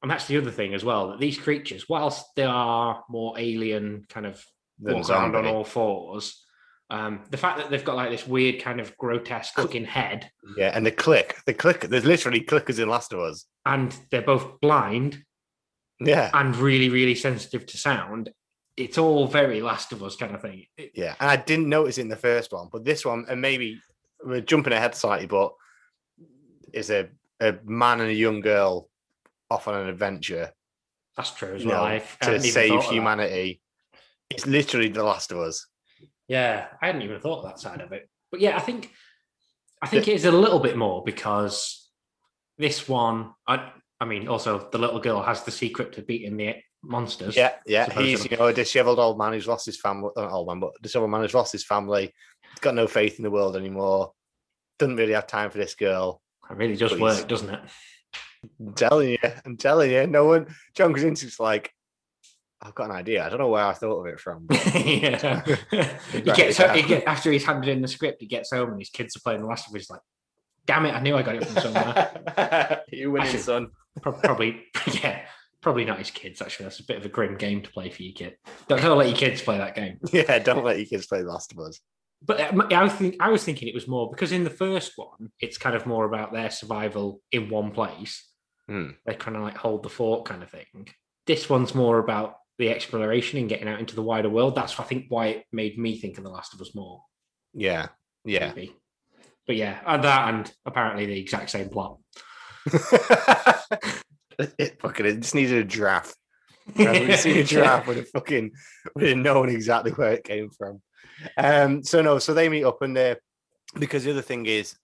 [0.06, 1.08] and that's the other thing as well.
[1.10, 4.40] That these creatures, whilst they are more alien, kind of
[4.80, 6.44] Than walk around on all fours.
[6.92, 10.70] Um, the fact that they've got like this weird kind of grotesque looking head, Yeah,
[10.76, 11.82] and the click, the click.
[11.82, 13.48] There's literally clickers in Last of Us.
[13.66, 15.24] and they're both blind
[16.00, 18.30] Yeah, and really, really sensitive to sound.
[18.78, 20.68] It's all very Last of Us kind of thing.
[20.78, 21.16] It- yeah.
[21.20, 23.82] And I didn't notice in the first one, but this one, and maybe
[24.24, 25.52] we're jumping ahead slightly, but
[26.74, 27.10] is a
[27.42, 28.88] a man and a young girl
[29.50, 30.52] off on an adventure
[31.16, 31.88] that's true as well.
[31.88, 32.94] know, to save thought of that.
[32.94, 33.62] humanity.
[34.30, 35.68] It's literally The Last of Us.
[36.28, 38.10] Yeah, I hadn't even thought of that side of it.
[38.32, 38.92] But yeah, I think
[39.82, 41.90] I think it is a little bit more because
[42.58, 46.56] this one, I I mean, also the little girl has the secret to beating the
[46.84, 47.36] monsters.
[47.36, 47.86] Yeah, yeah.
[47.86, 48.10] Supposedly.
[48.10, 50.10] He's you know a dishevelled old man who's lost his family.
[50.18, 52.14] Uh, not old man, but dishevelled man who's lost his family.
[52.42, 54.12] He's got no faith in the world anymore.
[54.80, 56.22] Doesn't really have time for this girl.
[56.50, 57.02] It really does Please.
[57.02, 57.62] work, doesn't it?
[58.60, 60.08] I'm telling you, I'm telling you.
[60.08, 60.48] No one.
[60.74, 61.72] John Krasinski's like,
[62.62, 63.26] I've got an idea.
[63.26, 64.48] I don't know where I thought of it from.
[64.76, 65.44] yeah.
[66.12, 66.82] he gets he yeah.
[66.82, 69.42] get, after he's handed in the script, he gets home and his kids are playing
[69.42, 69.90] the last of us.
[69.90, 70.02] Like,
[70.66, 72.84] damn it, I knew I got it from somewhere.
[72.92, 73.68] you winning, Actually- son.
[74.02, 74.64] Pro- probably,
[75.02, 75.22] yeah,
[75.62, 76.42] probably not his kids.
[76.42, 78.36] Actually, that's a bit of a grim game to play for your kid.
[78.68, 80.00] Don't, don't let your kids play that game.
[80.12, 81.80] Yeah, don't let your kids play The Last of Us.
[82.26, 84.94] But uh, I was think I was thinking it was more because in the first
[84.96, 88.28] one, it's kind of more about their survival in one place.
[88.68, 88.92] Hmm.
[89.06, 90.88] They kind of like hold the fort kind of thing.
[91.28, 94.56] This one's more about the exploration and getting out into the wider world.
[94.56, 97.02] That's I think why it made me think of The Last of Us more.
[97.54, 97.88] Yeah,
[98.24, 98.48] yeah.
[98.48, 98.76] maybe.
[99.46, 102.00] But yeah, and that and apparently the exact same plot.
[104.58, 106.16] it fucking it just needed a draft.
[106.76, 108.52] We seen a giraffe would have fucking
[108.96, 110.82] would have known exactly where it came from.
[111.38, 113.18] Um, so no, so they meet up and they
[113.78, 114.76] because the other thing is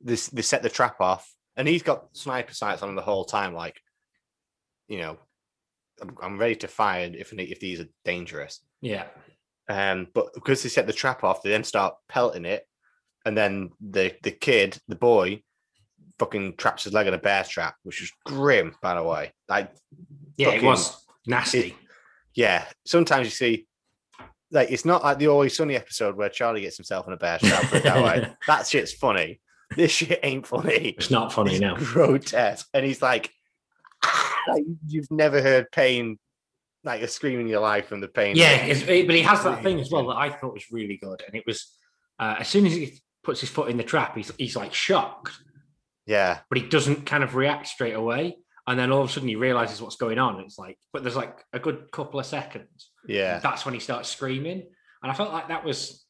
[0.00, 3.24] this they set the trap off and he's got sniper sights on him the whole
[3.24, 3.80] time, like
[4.88, 5.18] you know,
[6.00, 8.60] I'm, I'm ready to fire if if these are dangerous.
[8.80, 9.04] Yeah.
[9.68, 12.66] Um, but because they set the trap off, they then start pelting it,
[13.24, 15.42] and then the the kid, the boy,
[16.18, 19.32] fucking traps his leg in a bear trap, which is grim, by the way.
[19.48, 19.72] Like
[20.36, 21.74] Yeah, it was nasty.
[22.34, 23.66] yeah, sometimes you see,
[24.52, 27.38] like it's not like the Always Sunny episode where Charlie gets himself in a bear
[27.38, 27.68] trap.
[27.70, 29.40] That way, that shit's funny.
[29.74, 30.94] This shit ain't funny.
[30.96, 31.74] it's not funny It's now.
[31.76, 33.30] grotesque, and he's like,
[34.48, 36.18] like, you've never heard pain,
[36.84, 38.36] like a scream in your life from the pain.
[38.36, 41.22] Yeah, it- but he has that thing as well that I thought was really good,
[41.26, 41.72] and it was
[42.18, 45.32] uh, as soon as he puts his foot in the trap, he's he's like shocked,
[46.06, 48.36] yeah, but he doesn't kind of react straight away,
[48.68, 50.38] and then all of a sudden he realizes what's going on.
[50.40, 52.90] It's like, but there's like a good couple of seconds.
[53.08, 54.62] yeah, That's when he starts screaming,
[55.02, 56.04] and I felt like that was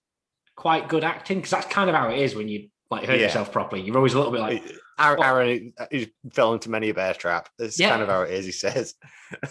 [0.56, 3.24] quite good acting because that's kind of how it is when you like hurt Yeah.
[3.26, 3.82] yourself properly.
[3.82, 4.62] You're always a little bit like,
[4.98, 7.48] Aaron, Aaron he fell into many a bear trap.
[7.58, 7.90] That's Yeah.
[7.90, 8.46] kind of how it is.
[8.46, 8.94] He says.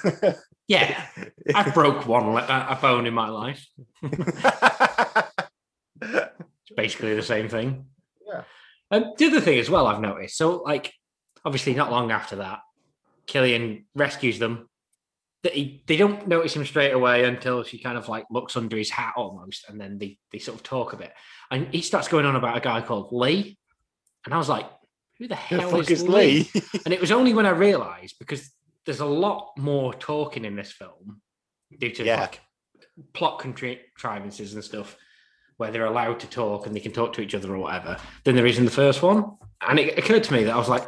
[0.68, 1.06] yeah,
[1.54, 3.66] I broke one a bone in my life.
[6.02, 7.86] It's basically the same thing.
[8.26, 8.44] Yeah.
[8.92, 10.38] Um, the other thing as well, I've noticed.
[10.38, 10.94] So, like,
[11.44, 12.60] obviously, not long after that,
[13.28, 14.70] Killian rescues them.
[15.46, 18.76] That he, they don't notice him straight away until she kind of like looks under
[18.76, 21.14] his hat almost, and then they they sort of talk a bit.
[21.52, 23.56] And he starts going on about a guy called Lee,
[24.26, 24.66] and I was like,
[25.20, 26.62] "Who the the hell fuck is, is Lee?" Lee?
[26.84, 28.50] And it was only when I realised because
[28.88, 31.22] there's a lot more talking in this film
[31.80, 32.22] due to Yeah.
[32.22, 32.42] like
[33.14, 34.98] plot contrivances and stuff
[35.58, 38.36] where they're allowed to talk and they can talk to each other or whatever than
[38.36, 39.38] there is in the first one.
[39.62, 40.88] And it occurred to me that I was like,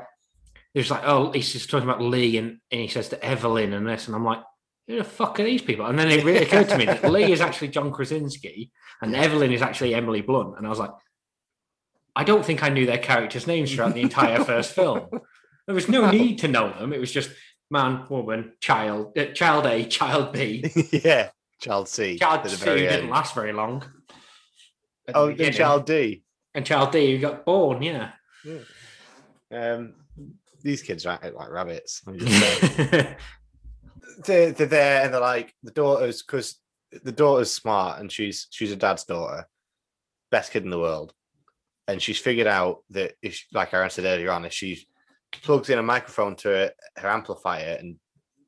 [0.77, 3.73] it was like, oh, he's just talking about Lee and, and he says to Evelyn
[3.73, 4.05] and this.
[4.05, 4.43] And I'm like,
[4.87, 5.87] who the fuck are these people?
[5.87, 8.69] And then it really occurred to me that Lee is actually John Krasinski
[9.01, 10.55] and Evelyn is actually Emily Blunt.
[10.55, 10.91] And I was like,
[12.15, 15.07] I don't think I knew their characters' names throughout the entire first film.
[15.65, 16.93] There was no need to know them.
[16.93, 17.31] It was just
[17.71, 20.63] man, woman, child, uh, child A, child B.
[20.91, 22.19] yeah, child C.
[22.19, 23.09] Child C didn't end.
[23.09, 23.83] last very long.
[25.07, 25.53] at Oh, beginning.
[25.53, 26.23] child D.
[26.53, 28.11] and child D who got born, yeah.
[29.51, 29.93] Um,
[30.61, 32.01] these kids are acting like rabbits.
[32.05, 33.17] let me just say.
[34.25, 36.59] they're, they're there and they're like the daughter's because
[37.03, 39.47] the daughter's smart and she's she's a dad's daughter,
[40.31, 41.13] best kid in the world,
[41.87, 44.87] and she's figured out that if she, like I said earlier on, if she
[45.43, 47.97] plugs in a microphone to her, her amplifier and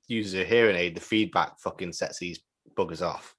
[0.07, 2.39] uses a hearing aid, the feedback fucking sets these
[2.75, 3.35] buggers off.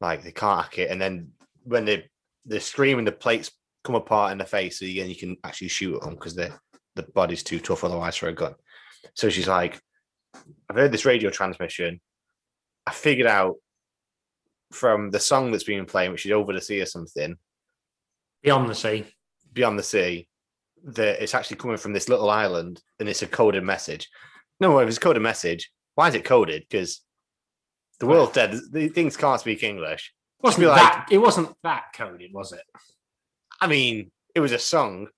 [0.00, 1.30] like they can't hack it, and then
[1.64, 2.08] when they
[2.44, 3.50] they're screaming, the plates
[3.84, 6.52] come apart in the face, so again you can actually shoot at them because the
[6.96, 8.54] the body's too tough otherwise for a gun.
[9.14, 9.80] So she's like,
[10.68, 12.00] I've heard this radio transmission.
[12.86, 13.56] I figured out
[14.72, 17.36] from the song that's being playing, which is over the sea or something,
[18.42, 19.06] Beyond the sea.
[19.52, 20.28] beyond the sea,
[20.84, 24.08] that it's actually coming from this little island and it's a coded message.
[24.60, 26.64] No, if it's a coded message, why is it coded?
[26.68, 27.02] Because
[27.98, 28.54] the world's dead.
[28.70, 30.12] The things can't speak English.
[30.42, 32.62] Wasn't be like- that it wasn't that coded, was it?
[33.60, 35.08] I mean, it was a song,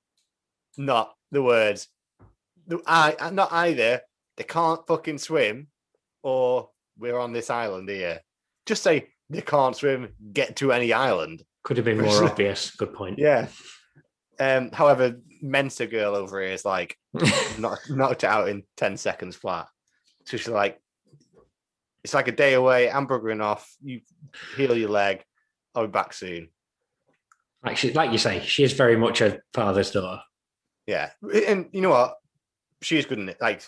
[0.76, 1.88] not the words.
[2.68, 4.02] The- I not either.
[4.36, 5.66] They can't fucking swim,
[6.22, 8.20] or we're on this island here.
[8.66, 10.10] Just say they can't swim.
[10.32, 11.42] Get to any island.
[11.64, 12.70] Could have been more obvious.
[12.76, 13.18] Good point.
[13.18, 13.48] Yeah.
[14.38, 14.70] Um.
[14.72, 16.96] However, Mensa girl over here is like
[17.58, 19.66] knocked, knocked out in ten seconds flat.
[20.26, 20.80] So she's like,
[22.04, 22.90] "It's like a day away.
[22.90, 23.68] I'm buggering off.
[23.82, 24.00] You
[24.56, 25.24] heal your leg.
[25.74, 26.48] I'll be back soon."
[27.64, 30.22] Like she, like you say, she is very much a father's daughter.
[30.86, 31.10] Yeah,
[31.46, 32.16] and you know what?
[32.80, 33.40] She is good in it.
[33.40, 33.62] Like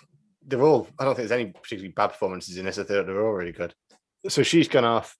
[0.47, 0.89] they're all.
[0.99, 2.79] I don't think there's any particularly bad performances in this.
[2.79, 3.75] I thought they're all really good.
[4.29, 5.17] So she's gone off,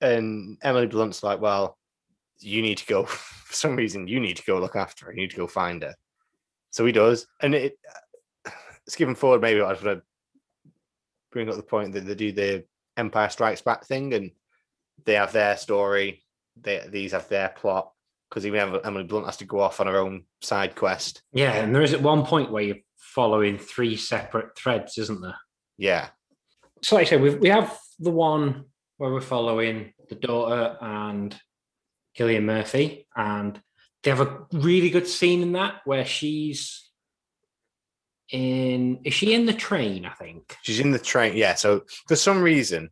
[0.00, 1.78] and Emily Blunt's like, "Well,
[2.40, 3.04] you need to go.
[3.06, 5.12] For some reason, you need to go look after her.
[5.12, 5.94] You need to go find her."
[6.70, 7.78] So he does, and it.
[8.88, 10.70] Skipping forward, maybe I just want to
[11.30, 12.64] bring up the point that they do the
[12.96, 14.32] Empire Strikes Back thing, and
[15.04, 16.24] they have their story.
[16.60, 17.92] They these have their plot
[18.32, 21.22] because even Emily Blunt has to go off on her own side quest.
[21.34, 25.36] Yeah, and there is at one point where you're following three separate threads, isn't there?
[25.76, 26.08] Yeah,
[26.82, 28.64] So, like I said, we we have the one
[28.96, 31.38] where we're following the daughter and
[32.18, 33.60] Cillian Murphy, and
[34.02, 36.90] they have a really good scene in that where she's
[38.30, 39.00] in.
[39.04, 40.06] Is she in the train?
[40.06, 40.56] I think.
[40.62, 41.36] she's in the train.
[41.36, 42.88] Yeah, so for some reason,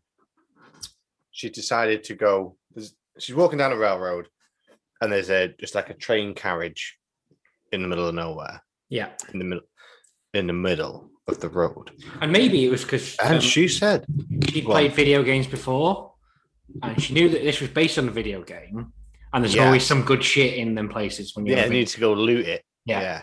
[1.31, 2.57] she decided to go.
[3.18, 4.29] She's walking down a railroad,
[5.00, 6.98] and there's a just like a train carriage
[7.72, 9.64] in the middle of nowhere, Yeah, in the middle,
[10.34, 11.90] in the middle of the road.
[12.20, 14.06] and maybe it was because And she said,
[14.48, 14.70] she on.
[14.70, 16.14] played video games before,
[16.82, 18.92] and she knew that this was based on a video game.
[19.32, 19.66] And there's Yeah.
[19.66, 22.00] always some good shit in them places when you're "Yeah, I in a need to
[22.00, 23.22] go loot it." Yeah.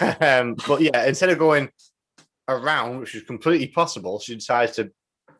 [0.00, 0.14] Yeah.
[0.40, 1.70] um, but yeah, instead of going
[2.48, 4.92] around, which is completely possible, she decides to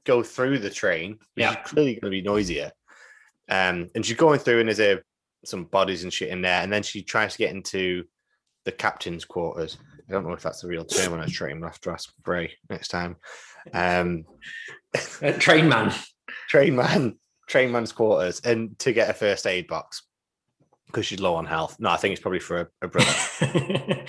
[0.04, 1.50] go through the train, which Yeah.
[1.62, 2.72] is clearly going to be noisier.
[3.48, 5.00] Um, and she's going through, and there's a,
[5.44, 6.62] some bodies and shit in there.
[6.62, 8.04] And then she tries to get into
[8.64, 9.78] the captain's quarters.
[10.08, 11.60] I don't know if that's the real term on a train.
[11.60, 13.16] We'll have to ask Bray next time.
[13.72, 14.24] Um,
[15.38, 15.92] train man.
[16.48, 20.02] train man, train man's quarters, and to get a first aid box
[20.86, 21.76] because she's low on health.
[21.78, 24.04] No, I think it's probably for a, a brother.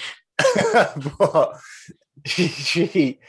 [1.19, 1.59] but
[2.25, 3.19] she, she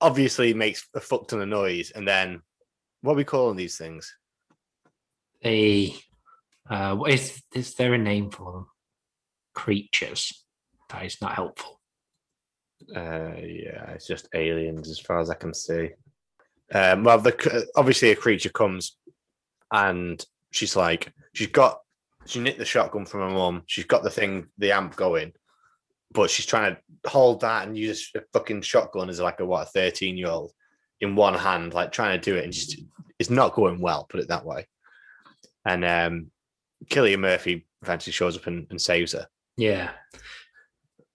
[0.00, 2.42] obviously makes a fuck ton of noise, and then
[3.02, 4.16] what are we calling these things?
[5.44, 5.94] a
[6.68, 8.66] uh, what is is there a name for them?
[9.54, 10.44] Creatures.
[10.90, 11.80] That is not helpful.
[12.94, 15.90] Uh, yeah, it's just aliens as far as I can see.
[16.72, 18.96] Um, well, the obviously a creature comes,
[19.70, 21.80] and she's like, she's got,
[22.26, 23.62] she nicked the shotgun from her mum.
[23.66, 25.32] She's got the thing, the amp going,
[26.12, 29.68] but she's trying to hold that and use a fucking shotgun as like a what
[29.68, 30.52] a thirteen year old
[31.00, 32.80] in one hand, like trying to do it, and just
[33.18, 34.06] it's not going well.
[34.08, 34.66] Put it that way.
[35.64, 36.31] And um,
[36.86, 39.26] Cillian Murphy eventually shows up and, and saves her.
[39.56, 39.90] Yeah.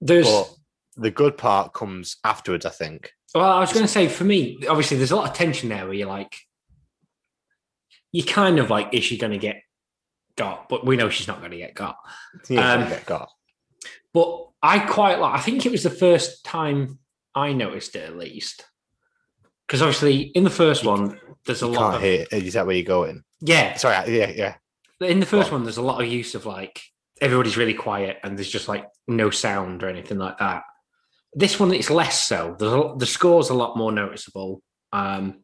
[0.02, 0.50] There's But
[0.96, 3.12] the good part comes afterwards, I think.
[3.34, 5.86] well, I was going to say for me, obviously, there's a lot of tension there
[5.86, 6.36] where you're like,
[8.12, 9.62] you kind of like, is she going to get
[10.38, 10.70] got?
[10.70, 11.98] But we know she's not going to get got.
[12.50, 13.30] Yeah, Um, get got.
[14.14, 15.36] But I quite like.
[15.38, 17.00] I think it was the first time
[17.36, 18.66] I noticed it at least,
[19.68, 22.26] because obviously in the first one there's a You lot can't of hear.
[22.32, 23.24] Is that where you're going?
[23.42, 23.76] yeah.
[23.76, 24.16] Sorry.
[24.18, 24.56] Yeah, yeah.
[25.02, 26.82] In the first one, there's a lot of use of like
[27.22, 30.64] everybody's really quiet and there's just like no sound or anything like that.
[31.34, 32.56] This one, it's less so.
[32.58, 34.62] There's a, the score's a lot more noticeable.
[34.92, 35.44] Um,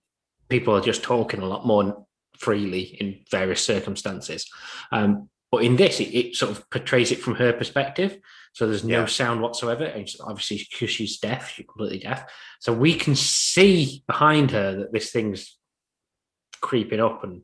[0.50, 2.06] people are just talking a lot more
[2.38, 4.50] freely in various circumstances.
[4.92, 8.18] Um, but in this, it, it sort of portrays it from her perspective.
[8.54, 9.06] So there's no Yeah.
[9.06, 9.84] sound whatsoever.
[9.84, 12.32] And obviously, because she's deaf, she's completely deaf.
[12.60, 15.58] So we can see behind her that this thing's
[16.62, 17.42] creeping up and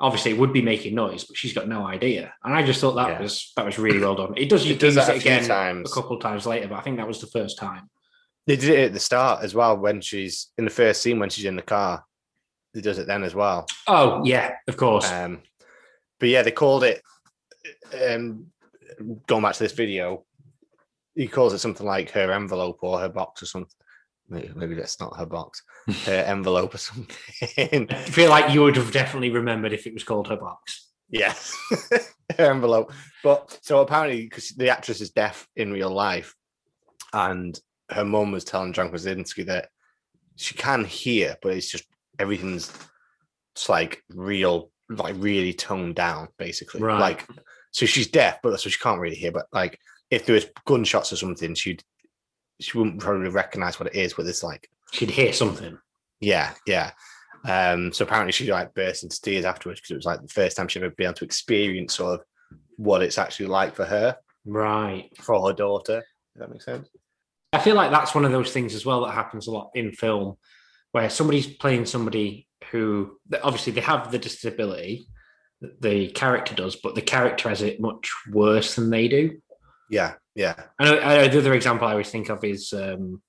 [0.00, 2.32] obviously it would be making noise, but she's got no idea.
[2.44, 3.20] And I just thought that Yeah.
[3.22, 4.34] was that was really well done.
[4.36, 5.90] It does It does that it again times.
[5.90, 7.88] a couple times later, but I think that was the first time.
[8.46, 11.30] They did it at the start as well when she's in the first scene when
[11.30, 12.04] she's in the car.
[12.74, 13.66] He does it then as well.
[13.86, 15.10] Oh yeah, of course.
[15.10, 15.40] Um,
[16.18, 17.00] but yeah, they called it.
[18.08, 18.46] Um,
[19.26, 20.24] going back to this video,
[21.14, 23.70] he calls it something like her envelope or her box or something.
[24.28, 25.62] Maybe, maybe that's not her box,
[26.04, 27.16] her envelope or something.
[27.90, 30.90] I feel like you would have definitely remembered if it was called her box.
[31.08, 31.56] Yes,
[32.38, 32.92] her envelope.
[33.22, 36.34] But so apparently, because the actress is deaf in real life,
[37.12, 37.58] and
[37.90, 39.68] her mum was telling John Krasinski that
[40.36, 41.84] she can hear, but it's just
[42.18, 42.72] everything's
[43.54, 46.82] it's like real, like really toned down, basically.
[46.82, 46.98] Right.
[46.98, 47.26] Like,
[47.70, 49.32] so she's deaf, but so she can't really hear.
[49.32, 49.78] But like,
[50.10, 51.82] if there was gunshots or something, she'd
[52.64, 54.14] she wouldn't probably recognize what it is.
[54.14, 55.78] But it's like, She'd hear something.
[56.20, 56.92] yeah, yeah.
[57.46, 60.56] Um, so apparently she like burst into tears afterwards because it was like the first
[60.56, 62.26] time she'd ever been able to experience sort of
[62.76, 65.10] what it's actually like for her, Right.
[65.20, 66.02] for her daughter.
[66.34, 66.88] Does that make sense?
[67.52, 69.92] I feel like that's one of those things as well that happens a lot in
[69.92, 70.36] film
[70.92, 75.06] where somebody's playing somebody who obviously they have the disability,
[75.80, 79.38] the character does, but the character has it much worse than they do.
[79.90, 80.54] Yeah, yeah.
[80.78, 83.22] And know, I know the other example I always think of is um,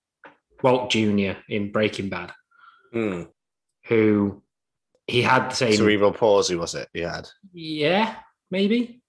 [0.63, 1.33] Walt Jr.
[1.49, 2.31] in Breaking Bad,
[2.93, 3.27] Mm.
[3.87, 4.41] who
[5.07, 5.73] he had the same.
[5.73, 6.87] Cerebral palsy was it?
[6.93, 7.27] He had.
[7.53, 8.15] Yeah,
[8.49, 9.01] maybe.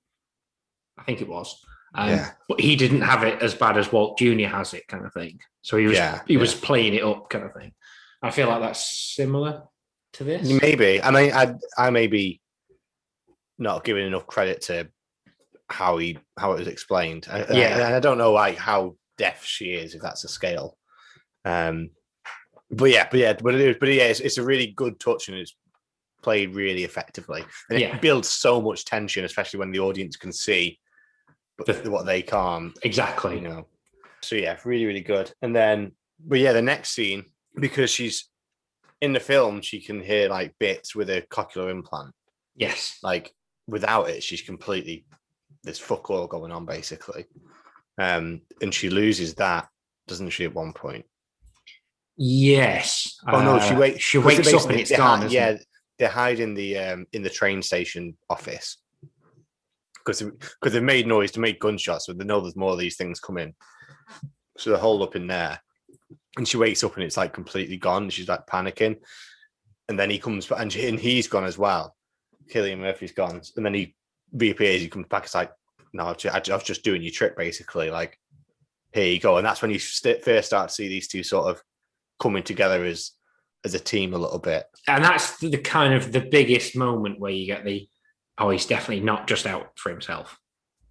[0.99, 1.59] I think it was.
[1.95, 2.31] Um, Yeah.
[2.49, 4.47] But he didn't have it as bad as Walt Jr.
[4.49, 5.39] has it, kind of thing.
[5.63, 6.41] So he was Yeah, he yeah.
[6.41, 7.73] was playing it up, kind of thing.
[8.23, 9.63] I feel like that's similar
[10.15, 10.49] to this.
[10.61, 11.01] Maybe.
[11.03, 12.41] I mean, I I may be
[13.59, 14.89] not giving enough credit to
[15.69, 17.27] how he how it was explained.
[17.31, 17.79] I, Yeah.
[17.79, 20.77] I, I don't know like how deaf she is, if that's a scale.
[21.45, 21.91] Um,
[22.71, 25.29] but yeah, but yeah, but it is, but yeah, it's, it's a really good touch
[25.29, 25.57] and it's
[26.23, 27.45] played really effectively.
[27.71, 27.95] And Yeah.
[27.97, 30.79] it builds so much tension, especially when the audience can see
[31.57, 33.37] but The- what they can't Exactly.
[33.37, 33.69] you know.
[34.23, 35.33] So yeah, really, really good.
[35.43, 38.29] And then, but yeah, the next scene because she's
[39.01, 42.13] in the film, she can hear like bits with a cochlear implant.
[42.57, 42.99] Yes.
[43.03, 43.33] Like
[43.67, 45.07] without it, she's completely
[45.67, 47.27] there's fuck all going on basically.
[47.99, 49.69] Um, and she loses that,
[50.07, 50.45] doesn't she?
[50.45, 51.05] At one point.
[52.17, 53.19] Yes.
[53.29, 54.03] Oh no, she Uh, wakes.
[54.03, 55.29] She wakes up and it's they gone.
[55.29, 55.67] yeah, it?
[55.99, 58.79] they hide in the um in the train station office
[60.05, 62.97] because because they've made noise to make gunshots, so they know there's more of these
[62.97, 63.55] things coming.
[64.57, 65.61] So they hold up in there,
[66.39, 68.09] and she wakes up and it's like completely gone.
[68.09, 68.97] She's like panicking,
[69.89, 71.95] and then he comes and, she, and he's gone as well.
[72.51, 73.95] Cillian Murphy's gone, and then he
[74.33, 74.83] reappears.
[74.83, 75.25] you come back.
[75.25, 75.53] It's like,
[75.93, 77.91] no, I was just doing your trick, basically.
[77.91, 78.19] Like,
[78.93, 81.49] here you go, and that's when you st- first start to see these two sort
[81.49, 81.63] of
[82.21, 83.13] coming together as
[83.65, 84.65] as a team a little bit.
[84.87, 87.89] And that's the kind of the biggest moment where you get the
[88.39, 90.39] oh, he's definitely not just out for himself.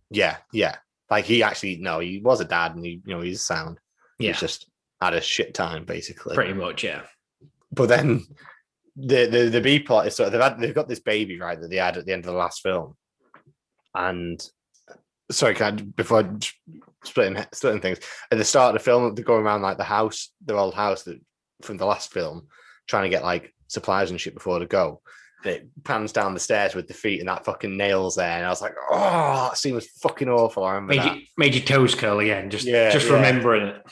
[0.09, 0.77] Yeah, yeah.
[1.09, 3.79] Like he actually no, he was a dad, and he you know he's sound.
[4.19, 4.31] Yeah.
[4.31, 4.69] He's just
[5.01, 6.35] had a shit time basically.
[6.35, 7.03] Pretty much, yeah.
[7.71, 8.25] But then
[8.95, 11.59] the the the B plot is sort of they've had they've got this baby right
[11.59, 12.95] that they had at the end of the last film,
[13.95, 14.39] and
[15.31, 16.51] sorry, can I, before I j-
[17.03, 17.99] splitting splitting things
[18.31, 21.03] at the start of the film they're going around like the house, their old house
[21.03, 21.19] that
[21.61, 22.47] from the last film,
[22.87, 25.01] trying to get like supplies and shit before they go.
[25.43, 28.49] It pans down the stairs with the feet and that fucking nails there, and I
[28.49, 31.15] was like, "Oh, that scene was fucking awful." I remember Made, that.
[31.17, 33.13] you, made your toes curl again, just Yeah, just yeah.
[33.13, 33.83] remembering it.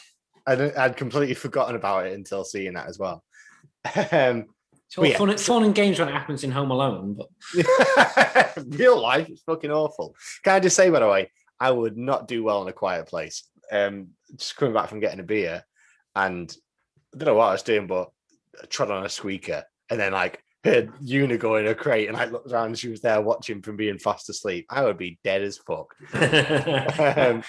[0.48, 3.24] I'd, I'd completely forgotten about it until seeing that as well.
[4.12, 4.46] Um,
[4.94, 5.18] It's all yeah.
[5.18, 7.28] fun, fun and games when it happens in Home Alone, but
[8.68, 10.16] real life, it's fucking awful.
[10.44, 13.08] Can I just say, by the way, I would not do well in a quiet
[13.08, 13.44] place.
[13.72, 15.64] Um, just coming back from getting a beer,
[16.16, 16.56] and
[17.12, 18.12] I don't know what I was doing, but
[18.62, 22.16] I trod on a squeaker, and then like heard Una go in a crate, and
[22.16, 24.68] I looked around, and she was there watching from being fast asleep.
[24.70, 25.92] I would be dead as fuck.
[26.14, 27.44] Um,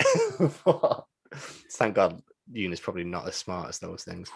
[1.72, 2.22] thank God,
[2.54, 4.30] Una's probably not as smart as those things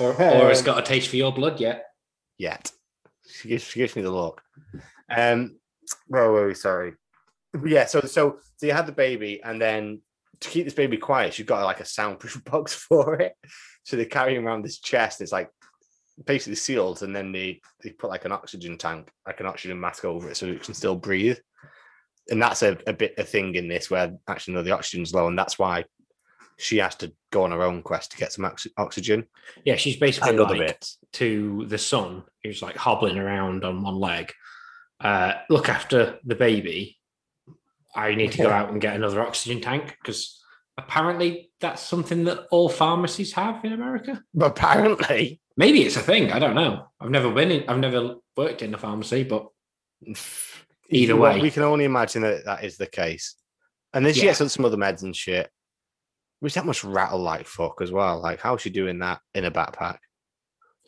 [0.00, 1.86] or, or has got a taste for your blood yet.
[2.38, 2.70] yet.
[3.30, 4.42] She gives, she gives me the look.
[5.08, 5.58] Um,
[6.08, 6.54] were we?
[6.54, 6.94] Sorry.
[7.64, 10.00] Yeah, so so so you had the baby, and then
[10.40, 13.34] to keep this baby quiet, she's got like a soundproof box for it.
[13.84, 15.20] So they carry him around this chest.
[15.20, 15.50] It's like
[16.24, 20.04] basically sealed, and then they they put like an oxygen tank, like an oxygen mask
[20.04, 21.38] over it, so it can still breathe.
[22.28, 25.26] And that's a, a bit a thing in this where actually no, the oxygen's low,
[25.26, 25.84] and that's why
[26.60, 29.26] she has to go on her own quest to get some ox- oxygen
[29.64, 30.98] Yeah, she's basically and other like bits.
[31.14, 34.32] to the son who's like hobbling around on one leg.
[35.00, 36.98] Uh, look after the baby.
[37.94, 40.40] I need to go out and get another oxygen tank because
[40.76, 44.22] apparently that's something that all pharmacies have in America.
[44.40, 46.32] Apparently, Maybe it's a thing.
[46.32, 46.86] I don't know.
[47.00, 47.68] I've never been in.
[47.68, 49.48] I've never worked in a pharmacy, but
[50.88, 51.40] Either way.
[51.40, 53.34] we can only imagine that that is the case.
[53.92, 54.26] And then she Yeah.
[54.26, 55.50] gets on some other meds and shit,
[56.40, 58.20] which that must rattle like fuck as well.
[58.20, 59.98] Like, how's she doing that in a backpack?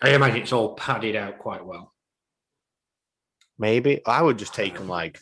[0.03, 1.93] I imagine it's all padded out quite well.
[3.59, 5.21] Maybe I would just take them like,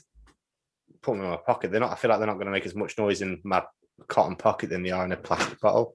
[1.03, 1.71] put them in my pocket.
[1.71, 1.93] They're not.
[1.93, 3.63] I feel like they're not going to make as much noise in my
[4.09, 5.95] cotton pocket than they are in a plastic bottle.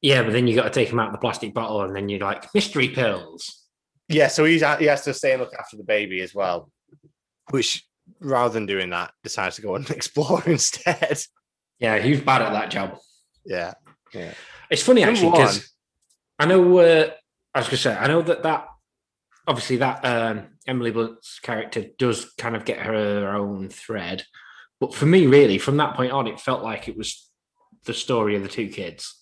[0.00, 2.08] Yeah, but then you got to take them out of the plastic bottle, and then
[2.08, 3.68] you're like mystery pills.
[4.08, 6.70] Yeah, so he's he has to stay and look after the baby as well,
[7.50, 7.86] which
[8.18, 11.20] rather than doing that, decides to go and explore instead.
[11.78, 12.98] Yeah, he was bad at that job.
[13.44, 13.74] Yeah,
[14.14, 14.32] yeah.
[14.70, 15.70] It's funny Number actually because
[16.38, 16.78] I know.
[16.78, 17.10] Uh,
[17.54, 18.66] I was going to say I know that that
[19.46, 24.24] obviously that um, Emily Blunt's character does kind of get her own thread,
[24.80, 27.28] but for me, really, from that point on, it felt like it was
[27.84, 29.18] the story of the two kids.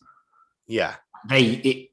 [0.66, 0.94] Yeah,
[1.28, 1.88] They it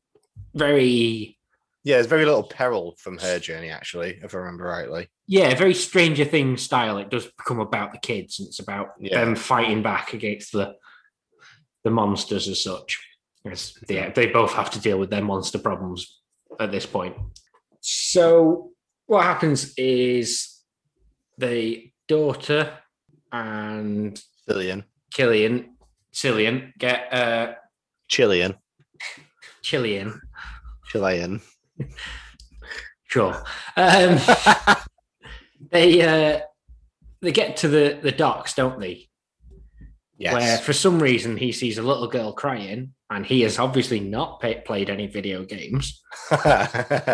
[0.54, 1.38] very
[1.84, 1.96] yeah.
[1.96, 5.08] There's very little peril from her journey, actually, if I remember rightly.
[5.28, 6.98] yeah very Stranger Things style.
[7.00, 9.24] It does become about the kids, and it's about Yeah.
[9.24, 10.76] them fighting back against the
[11.88, 13.02] the monsters as such.
[13.46, 16.20] Yes, they, they both have to deal with their monster problems
[16.60, 17.16] at this point.
[17.80, 18.72] So
[19.06, 20.54] what happens is
[21.38, 22.74] the daughter
[23.32, 24.84] and Cillian,
[25.14, 25.78] Killian,
[26.14, 27.54] Cillian get uh
[28.10, 28.56] Chilean,
[29.64, 30.20] Chillian,
[30.88, 31.42] Chilean.
[33.08, 33.42] sure.
[33.78, 34.20] Um
[35.72, 36.42] they uh
[37.22, 39.07] they get to the the docks, don't they?
[40.18, 44.40] Where for some reason he sees a little girl crying, and he has obviously not
[44.40, 46.04] pay, played any video games.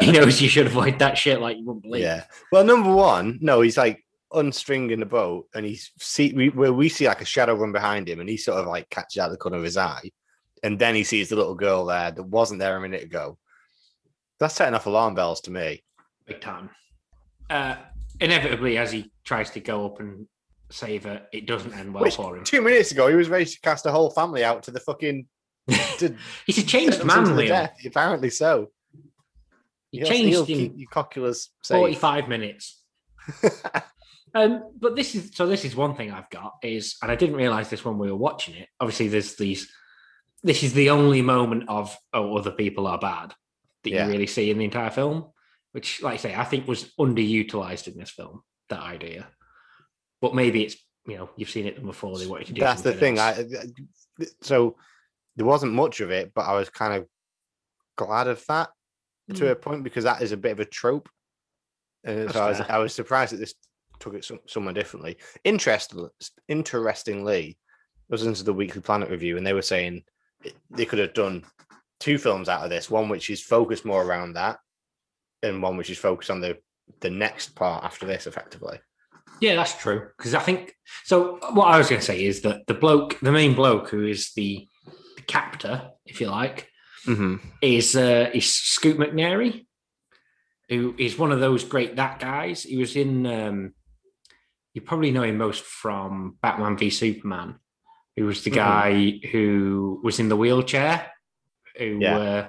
[0.01, 2.01] He knows you should avoid that shit like you wouldn't believe.
[2.01, 2.23] yeah.
[2.51, 6.89] Well, number one, no, he's like unstringing the boat, and he's see we, where we
[6.89, 9.37] see like a shadow run behind him, and he sort of like catches out the
[9.37, 10.09] corner of his eye,
[10.63, 13.37] and then he sees the little girl there that wasn't there a minute ago.
[14.39, 15.83] That's setting off alarm bells to me.
[16.25, 16.69] big time.
[17.49, 17.75] Uh,
[18.19, 20.27] inevitably, as he tries to go up and
[20.73, 22.43] save her, it doesn't end well Which, for him.
[22.43, 25.27] two minutes ago, he was ready to cast a whole family out to the fucking.
[25.99, 26.15] To
[26.45, 27.47] He's a changed man, Liam.
[27.47, 27.77] death.
[27.85, 28.71] Apparently so.
[29.91, 31.77] He He'll- changed he'll in keep you cocculars safe.
[31.77, 32.81] 45 minutes.
[34.35, 35.45] Um, but this is so.
[35.45, 38.17] This is one thing I've got is, and I didn't realize this when we were
[38.17, 38.67] watching it.
[38.79, 39.71] Obviously, there's these.
[40.41, 43.33] This is the only moment of oh, other people are bad
[43.83, 44.05] that Yeah.
[44.07, 45.25] you really see in the entire film,
[45.73, 48.41] which, like I say, I think was underutilized in this film.
[48.69, 49.27] That idea,
[50.23, 52.17] but maybe it's you know you've seen it before.
[52.17, 52.61] They wanted to do.
[52.61, 53.17] That's the thing.
[53.17, 53.37] else.
[53.37, 54.77] I so
[55.35, 57.05] there wasn't much of it, but I was kind of
[57.97, 58.69] glad of that
[59.33, 59.51] to Mm.
[59.51, 61.09] a point because that is a bit of a trope.
[62.05, 62.61] And That's so I was.
[62.61, 63.53] I was surprised that this
[63.99, 65.17] took it some, somewhere differently.
[65.43, 65.93] Interest,
[66.47, 67.57] interestingly,
[68.09, 70.03] I was into the Weekly Planet review, and they were saying
[70.69, 71.43] they could have done
[71.99, 72.89] two films out of this.
[72.89, 74.59] One which is focused more around that,
[75.41, 76.57] and one which is focused on the
[77.01, 78.79] the next part after this, effectively.
[79.43, 79.99] Yeah, that's true.
[80.17, 80.73] Because I think
[81.03, 81.37] so.
[81.51, 84.31] What I was going to say is that the bloke, the main bloke, who is
[84.35, 84.67] the,
[85.17, 86.69] the captor, if you like,
[87.05, 87.35] Mm-hmm.
[87.61, 89.65] is uh, is Scoot McNairy,
[90.69, 92.63] who is one of those great that guys.
[92.63, 93.25] He was in.
[93.27, 93.73] Um,
[94.73, 97.59] you probably know him most from Batman v Superman,
[98.15, 98.55] who was the Mhm.
[98.55, 101.11] guy who was in the wheelchair,
[101.77, 102.17] who Yeah.
[102.17, 102.47] uh,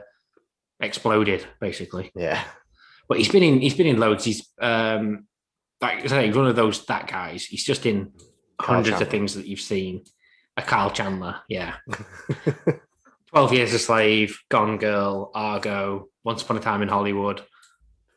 [0.80, 2.12] exploded basically.
[2.14, 2.40] Yeah.
[3.08, 4.24] But he's been in he's been in loads.
[4.24, 5.26] He's um
[5.84, 7.44] like I say, one of those that guys.
[7.44, 8.12] He's just in
[8.58, 9.06] Carl hundreds Chandler.
[9.06, 10.04] of things that you've seen.
[10.56, 11.74] A Carl Chandler, yeah.
[13.30, 17.42] Twelve Years a Slave, Gone Girl, Argo, Once Upon a Time in Hollywood.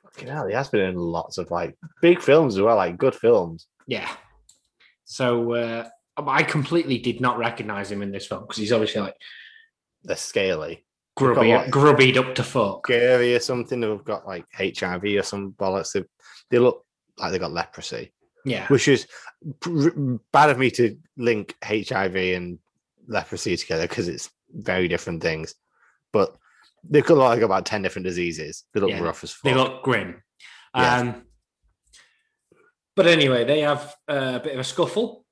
[0.04, 3.16] Fucking hell, he has been in lots of like big films as well, like good
[3.16, 3.68] films.
[3.88, 4.08] Yeah.
[5.06, 9.16] So uh, I completely did not recognize him in this film because he's obviously like
[10.04, 10.86] They're scaly.
[11.16, 11.68] grubby, what?
[11.72, 12.86] grubbied up to fuck.
[12.86, 13.80] Scary or something.
[13.82, 15.94] They've got like HIV or some bollocks.
[15.94, 16.04] They,
[16.52, 16.86] they look
[17.18, 18.12] like they got leprosy,
[18.46, 18.68] Yeah.
[18.68, 19.08] which is
[20.32, 22.60] bad of me to link HIV and
[23.08, 25.56] leprosy together because it's very different things.
[26.14, 26.36] But
[26.90, 28.64] they could look like about 10 different diseases.
[28.74, 29.44] They look Yeah, rough as fuck.
[29.44, 30.22] They look grim.
[30.76, 30.98] Yeah.
[31.00, 31.24] Um,
[32.96, 35.26] but anyway, they have uh, a bit of a scuffle.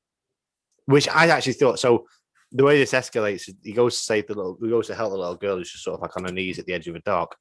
[0.86, 2.08] which I actually thought so.
[2.52, 5.18] The way this escalates, he goes to save the little, he goes to help the
[5.18, 7.00] little girl who's just sort of like on her knees at the edge of a
[7.00, 7.36] dock,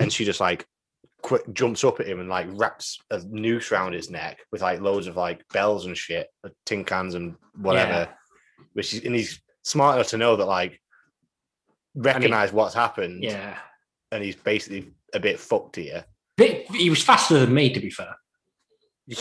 [0.00, 0.66] and she just like
[1.22, 4.80] quick jumps up at him and like wraps a noose around his neck with like
[4.80, 7.92] loads of like bells and shit, like tin cans and whatever.
[7.92, 8.08] Yeah.
[8.72, 10.80] Which is, and he's smart enough to know that like
[11.94, 13.56] recognize what's happened, Yeah.
[14.10, 16.04] and he's basically a bit fucked here.
[16.36, 18.16] Bit, he was faster than me, to be fair.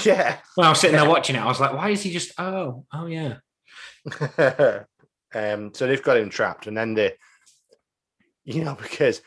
[0.06, 0.38] Yeah.
[0.56, 2.86] When I was sitting there watching it, I was like, why is he just, oh,
[2.94, 3.38] oh, yeah.
[5.34, 7.14] um, so they've got him trapped, and then the,
[8.46, 9.22] you know, because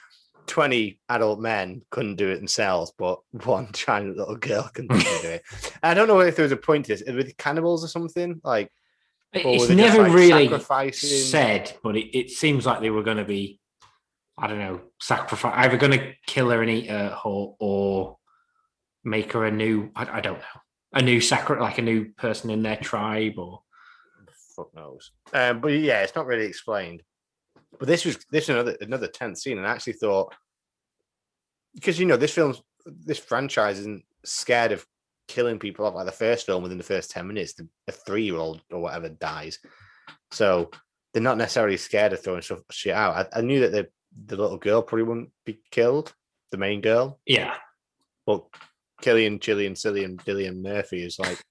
[0.47, 5.43] twenty adult men couldn't do it themselves, but one tiny little girl can do it.
[5.83, 7.03] I don't know if there was a point to this.
[7.07, 8.41] Were they cannibals or something?
[8.45, 8.71] Like,
[9.35, 11.09] or It's they just, never like, really sacrificing?
[11.09, 13.61] said, but it, it seems like they were going to be,
[14.39, 18.19] I don't know, sacrifice, either going to kill her and eat her or, or
[19.03, 20.61] make her a new, I, I don't know,
[20.93, 23.61] a new sacred, like a new person in their tribe or,
[24.57, 25.11] Fuck knows.
[25.33, 27.03] Um, but yeah, it's not really explained.
[27.79, 30.35] But this was this another another tense scene, and I actually thought
[31.75, 32.55] because you know this film,
[32.87, 34.87] this franchise isn't scared of
[35.29, 35.95] killing people off.
[35.95, 38.81] Like the first film, within the first ten minutes, the, a three year old or
[38.81, 39.59] whatever dies.
[40.31, 40.71] So
[41.13, 43.29] they're not necessarily scared of throwing stuff shit out.
[43.33, 43.89] I, I knew that the
[44.27, 46.15] the little girl probably wouldn't be killed,
[46.53, 47.57] the main girl, Yeah.
[48.27, 48.45] but
[49.03, 51.43] Killian, Chillian, Cillian, Dillian Murphy is like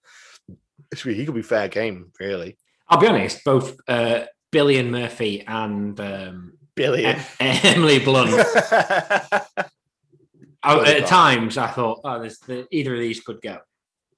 [0.95, 2.57] he could be fair game, really.
[2.87, 7.17] I'll be honest, both uh, Billy and Murphy and um, Billion.
[7.41, 8.31] Em- Emily Blunt.
[10.63, 13.59] I- at times, I thought, oh, there's the, either of these could go.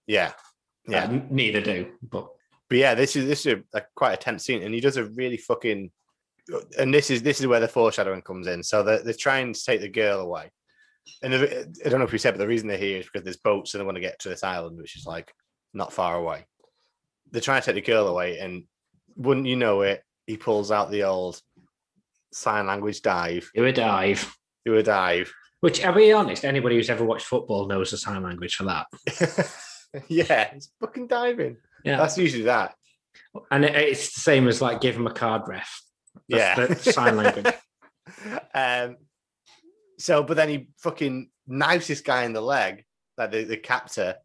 [0.06, 0.34] yeah.
[0.88, 1.06] Yeah.
[1.06, 1.94] Uh, neither do.
[2.04, 2.28] But
[2.70, 5.06] But yeah, this is this is a, quite a tense scene, and he does a
[5.06, 5.90] really fucking.
[6.78, 8.62] And this is this is where the foreshadowing comes in.
[8.62, 10.52] So they're, they're trying to take the girl away,
[11.24, 13.24] and the- I don't know if we said, but the reason they're here is because
[13.24, 15.34] there's boats and they want to get to this island, which is like
[15.74, 16.46] not far away.
[17.32, 18.66] They're trying to take the girl away, and
[19.16, 21.40] wouldn't you know it, he pulls out the old
[22.32, 24.36] sign language dive, do a dive.
[24.66, 25.32] do a dive.
[25.62, 28.88] Which, I'll be honest, anybody who's ever watched football knows the sign language for that.
[30.08, 31.58] yeah, it's fucking diving.
[31.84, 31.98] Yeah.
[31.98, 32.76] That's usually that.
[33.52, 35.82] and it, it's the same as like give him a card ref.
[36.28, 37.54] yeah, That's the sign language.
[38.54, 38.98] um,
[39.98, 42.84] so, but then he fucking knifes this guy in the leg,
[43.18, 44.16] like the, the captor.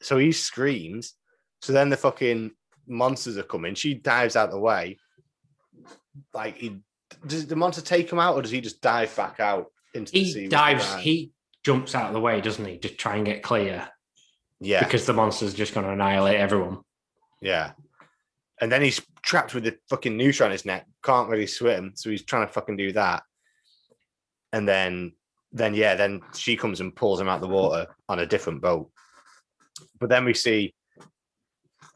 [0.00, 1.14] So he screams.
[1.62, 2.52] So then the fucking
[2.86, 3.74] monsters are coming.
[3.74, 4.98] She dives out the way.
[6.34, 6.80] Like he
[7.26, 10.24] does the monster take him out, or does he just dive back out into the
[10.24, 10.42] sea?
[10.42, 11.32] He dives, he
[11.64, 13.88] jumps out of the way, doesn't he, to try and get clear
[14.60, 16.80] yeah, because the monster's just going to annihilate everyone.
[17.40, 17.72] yeah.
[18.62, 22.10] And then he's trapped with the fucking noose around his neck, can't really swim, so
[22.10, 23.22] he's trying to fucking do that.
[24.52, 25.12] And then,
[25.50, 28.90] then yeah, then she comes and pulls him out the water on a different boat.
[29.98, 30.74] But then we see,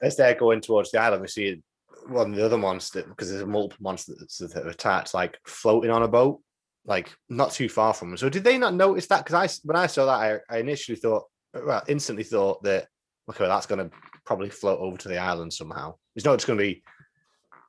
[0.00, 1.62] as they're going towards the island, we see
[2.06, 6.02] one of the other monster because there's multiple monsters that are attached, like floating on
[6.02, 6.40] a boat,
[6.84, 8.18] like not too far from them.
[8.18, 9.24] So did they not notice that?
[9.24, 11.24] Because I, when I saw that, I, I initially thought,
[11.54, 12.88] well, instantly thought that
[13.30, 15.94] okay, well, that's going to probably float over to the island somehow.
[16.16, 16.82] It's not just going to be.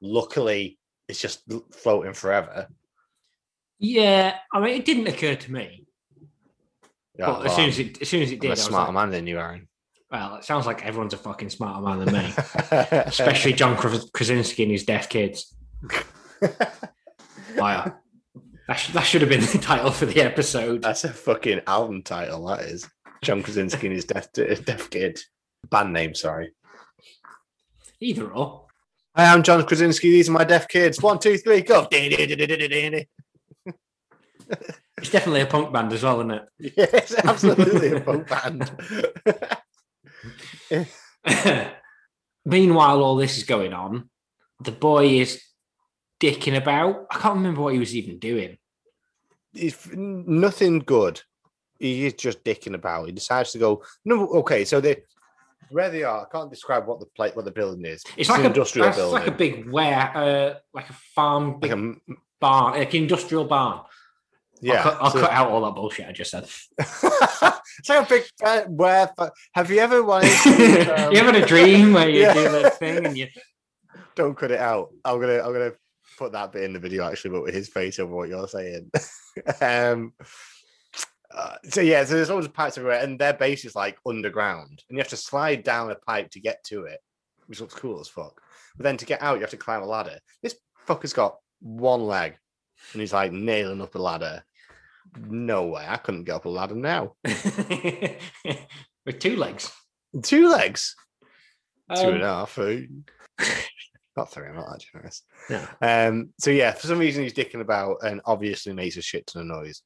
[0.01, 0.77] Luckily,
[1.07, 2.67] it's just floating forever.
[3.79, 5.85] Yeah, I mean, it didn't occur to me.
[7.17, 8.91] Yeah, but as soon as it, as soon as it I'm did, I a smarter
[8.91, 9.67] like, man than you, Aaron.
[10.11, 12.33] Well, it sounds like everyone's a fucking smarter man than me,
[12.71, 15.53] especially John Krasinski and his deaf kids.
[17.57, 17.93] Wow.
[18.67, 20.81] That, sh- that should have been the title for the episode.
[20.81, 22.45] That's a fucking album title.
[22.47, 22.89] That is
[23.23, 25.19] John Krasinski and his deaf, deaf kid.
[25.69, 26.51] Band name, sorry.
[27.99, 28.65] Either or.
[29.15, 30.11] I'm John Krasinski.
[30.11, 31.01] These are my deaf kids.
[31.01, 31.87] One, two, three, go.
[34.97, 36.73] It's definitely a punk band as well, isn't it?
[36.77, 38.71] Yes, absolutely a punk band.
[42.45, 44.09] Meanwhile, all this is going on.
[44.61, 45.41] The boy is
[46.19, 47.07] dicking about.
[47.11, 48.57] I can't remember what he was even doing.
[49.53, 51.21] It's nothing good.
[51.79, 53.07] He is just dicking about.
[53.07, 53.83] He decides to go.
[54.03, 54.65] No, okay.
[54.65, 55.03] So they
[55.69, 56.25] where they are.
[56.25, 58.03] I can't describe what the plate, what the building is.
[58.17, 59.17] It's, an like a industrial building.
[59.17, 61.95] it's like a big ware, uh, like a farm, like a
[62.39, 63.81] barn, like industrial barn.
[64.61, 64.75] Yeah.
[64.75, 66.43] I'll, cut, I'll so- cut out all that bullshit I just said.
[66.79, 69.11] it's like a big uh, where.
[69.53, 70.31] Have you ever wanted?
[70.43, 72.33] To, um, you ever had a dream where you Yeah.
[72.33, 73.27] do the thing and you
[74.15, 74.89] Don't cut it out.
[75.03, 75.39] I'm gonna.
[75.39, 75.73] I'm gonna
[76.17, 78.89] put that bit in the video actually, but with his face over what you're saying.
[79.61, 80.13] um.
[81.33, 84.97] uh, so yeah, so there's of pipes everywhere, and their base is like underground, and
[84.97, 86.99] you have to slide down a pipe to get to it,
[87.47, 88.39] which looks cool as fuck.
[88.77, 90.19] But then to get out, you have to climb a ladder.
[90.41, 90.55] This
[90.87, 92.37] fucker's got one leg,
[92.93, 94.43] and he's like nailing up a ladder.
[95.27, 97.13] No way, I couldn't get up a ladder now.
[97.23, 99.71] with two legs.
[100.23, 100.95] Two legs,
[101.95, 102.57] two Um, and a half.
[102.59, 102.81] eh?
[104.17, 104.47] not three.
[104.47, 105.23] I'm not that generous.
[105.49, 105.67] Yeah.
[105.81, 106.29] Um.
[106.39, 109.47] So yeah, for some reason he's dicking about, and obviously makes a shit ton of
[109.57, 109.81] noise.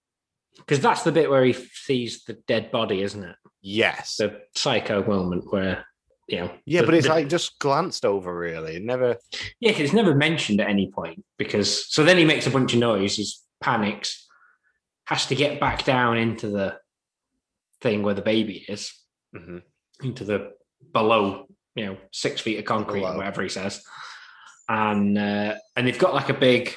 [0.57, 3.35] Because that's the bit where he sees the dead body, isn't it?
[3.61, 4.17] Yes.
[4.17, 5.85] The psycho moment where,
[6.30, 6.51] you know.
[6.65, 8.34] yeah, the- but it's the- like just glanced over.
[8.38, 9.17] Really, never.
[9.59, 11.23] Yeah, 'cause it's never mentioned at any point.
[11.38, 13.25] Because so then he makes a bunch of noise, he
[13.61, 14.27] panics,
[15.05, 16.77] has to get back down into the
[17.82, 18.93] thing where the baby is,
[19.36, 19.61] Mhm.
[20.03, 20.51] into the
[20.93, 23.13] below, you know, six feet of concrete, Below.
[23.13, 23.84] or whatever he says.
[24.67, 26.75] And uh, and they've got like a big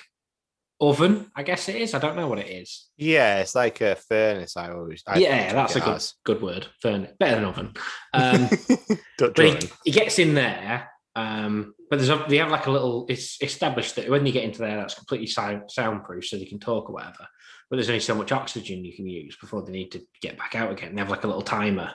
[0.83, 1.95] oven, I guess it is.
[1.95, 2.89] I don't know what it is.
[2.97, 4.57] Yeah, it's like a furnace.
[4.57, 5.03] I always.
[5.07, 6.15] I yeah, that's a good as.
[6.25, 6.67] good word.
[6.81, 7.73] Furnace, better than oven.
[8.13, 8.49] Um,
[9.19, 10.91] but he, he gets in there.
[11.15, 13.07] Um, but there's a, they have like a little.
[13.09, 16.59] It's established that when you get into there, that's completely sound, soundproof, so they can
[16.59, 17.29] talk or whatever.
[17.71, 20.55] But there's only so much oxygen you can use before they need to get back
[20.57, 20.95] out again.
[20.95, 21.95] They have like a little timer.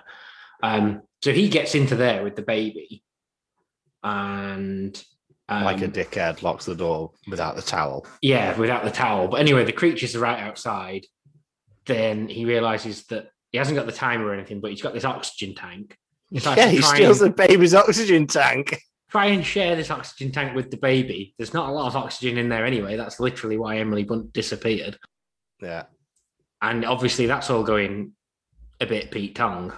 [0.63, 3.03] Um, so he gets into there with the baby,
[4.01, 5.03] and
[5.49, 8.05] like a Um, dickhead locks the door without the towel.
[8.21, 9.27] Yeah, without the towel.
[9.29, 11.05] But anyway, the creatures are right outside.
[11.85, 15.05] Then he realizes that he hasn't got the timer or anything, but he's got this
[15.05, 15.95] oxygen tank.
[16.31, 18.77] Like yeah, he steals and- the baby's oxygen tank.
[19.09, 21.33] try and share this oxygen tank with the baby.
[21.37, 22.97] There's not a lot of oxygen in there anyway.
[22.97, 24.97] That's literally why Emily Blunt disappeared.
[25.61, 25.83] Yeah,
[26.61, 28.11] And obviously, that's all going
[28.81, 29.71] a bit Pete Tong.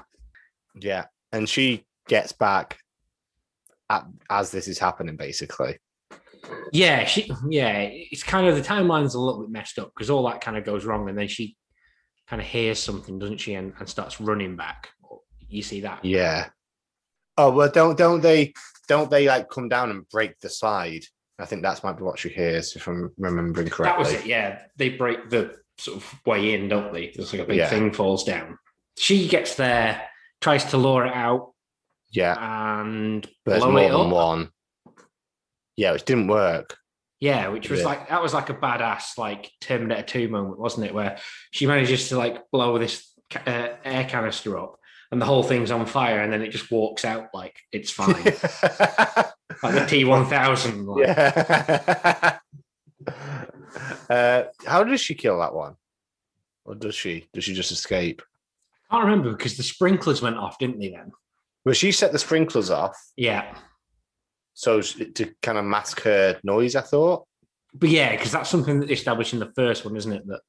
[0.81, 2.79] yeah, and she gets back
[3.89, 5.77] at, as this is happening, basically.
[6.71, 7.31] Yeah, she.
[7.49, 10.57] Yeah, it's kind of the timeline's a little bit messed up because all that kind
[10.57, 11.55] of goes wrong, and then she
[12.27, 14.89] kind of hears something, doesn't she, and, and starts running back.
[15.47, 16.03] You see that?
[16.05, 16.49] Yeah.
[17.37, 18.53] Oh well, don't don't they
[18.87, 21.01] don't they like come down and break the slide?
[21.39, 24.03] I think that's might be what she hears, if I'm remembering correctly.
[24.03, 24.27] That was it.
[24.27, 27.11] Yeah, they break the sort of way in, don't they?
[27.15, 27.69] There's like a big Yeah.
[27.69, 28.57] thing falls down.
[28.97, 30.01] She gets there,
[30.41, 31.53] tries to lure it out,
[32.11, 32.35] Yeah,
[32.81, 34.11] and there's blow more it than up.
[34.11, 34.49] one.
[35.77, 36.77] Yeah, which didn't work.
[37.19, 37.85] Yeah, which was Yeah.
[37.85, 40.93] like that was like a badass like Terminator Two moment, wasn't it?
[40.93, 41.17] Where
[41.51, 43.13] she manages to like blow this
[43.45, 44.77] uh, air canister up,
[45.11, 48.13] and the whole thing's on fire, and then it just walks out like it's fine,
[48.13, 50.87] like the T one thousand.
[50.97, 52.39] yeah.
[54.09, 55.75] uh, how does she kill that one?
[56.65, 57.27] Or does she?
[57.33, 58.21] Does she just escape?
[58.89, 60.89] I can't remember because the sprinklers went off, didn't they?
[60.89, 61.11] Then
[61.69, 63.55] Well, she set the sprinklers off yeah,
[64.55, 66.75] so to kind of mask her noise.
[66.75, 67.27] I thought.
[67.75, 70.25] but yeah, because that's something that they established in the first one, isn't it?
[70.25, 70.41] That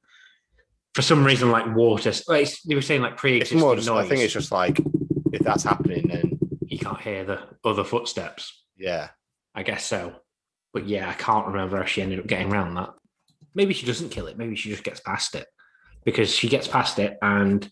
[0.95, 3.75] for some reason, like water, like it's, they were saying like pre-existing more.
[3.75, 4.03] Just, noise.
[4.03, 4.79] I think it's just like
[5.31, 8.63] if that's happening, then you can't hear the other footsteps.
[8.75, 9.09] yeah,
[9.53, 10.15] I guess so.
[10.73, 12.89] But yeah, I can't remember how she ended up getting around that.
[13.53, 14.39] Maybe she doesn't kill it.
[14.39, 15.45] Maybe she just gets past it
[16.03, 17.71] because she gets past it and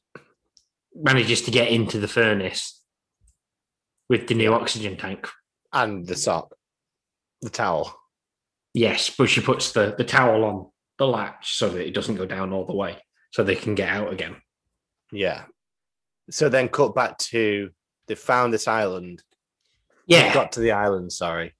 [0.93, 2.78] manages to get into the furnace
[4.09, 5.27] with the new oxygen tank.
[5.71, 6.55] and the sock,
[7.41, 7.95] the towel.
[8.73, 12.25] Yes, but she puts the, the towel on the latch so that it doesn't go
[12.25, 12.97] down all the way
[13.31, 14.35] so they can get out again.
[15.11, 15.43] Yeah.
[16.31, 17.69] So then cut back to
[18.07, 19.21] they found this island.
[20.07, 20.27] Yeah.
[20.27, 21.53] They got to the island, sorry.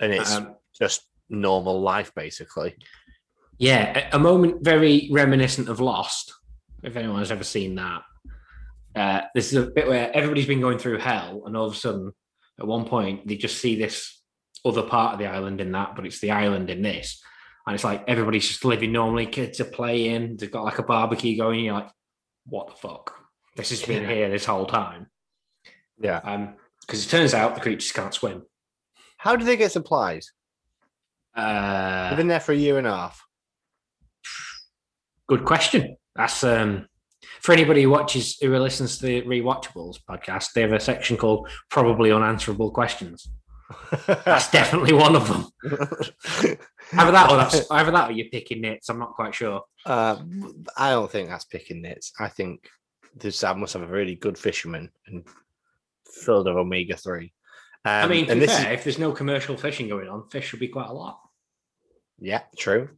[0.00, 2.76] And it's Um, just normal life, basically.
[3.58, 6.32] Yeah, a a moment very reminiscent of Lost.
[6.82, 8.02] If anyone has ever seen that,
[8.94, 11.76] uh, this is a bit where everybody's been going through hell, and all of a
[11.76, 12.12] sudden,
[12.58, 14.22] at one point, they just see this
[14.64, 17.22] other part of the island in that, but it's the island in this,
[17.66, 19.26] and it's like everybody's just living normally.
[19.26, 20.36] Kids are playing.
[20.36, 21.64] They've got like a barbecue going.
[21.64, 21.90] You're like,
[22.46, 23.14] what the fuck?
[23.56, 25.06] This has been here this whole time.
[26.00, 26.20] Yeah.
[26.24, 28.42] Um, because it turns out the creatures can't swim.
[29.16, 30.32] How do they get supplies?
[31.36, 33.24] Uh, They've been there for a year and a half.
[35.28, 35.96] Good question.
[36.16, 36.88] That's um
[37.42, 41.48] for anybody who watches who listens to the Rewatchables podcast, they have a section called
[41.68, 43.28] Probably Unanswerable Questions.
[44.06, 45.46] That's definitely one of them.
[46.92, 48.88] Either that or that's either that or you're picking nits.
[48.88, 49.62] I'm not quite sure.
[49.86, 50.16] Uh,
[50.76, 52.12] I don't think that's picking nits.
[52.18, 52.68] I think
[53.14, 55.24] this I must have a really good fisherman and
[56.04, 57.32] filled of omega three.
[57.84, 60.48] Um, I mean, to and this is if there's no commercial fishing going on, fish
[60.48, 61.20] should be quite a lot.
[62.18, 62.88] Yeah, true.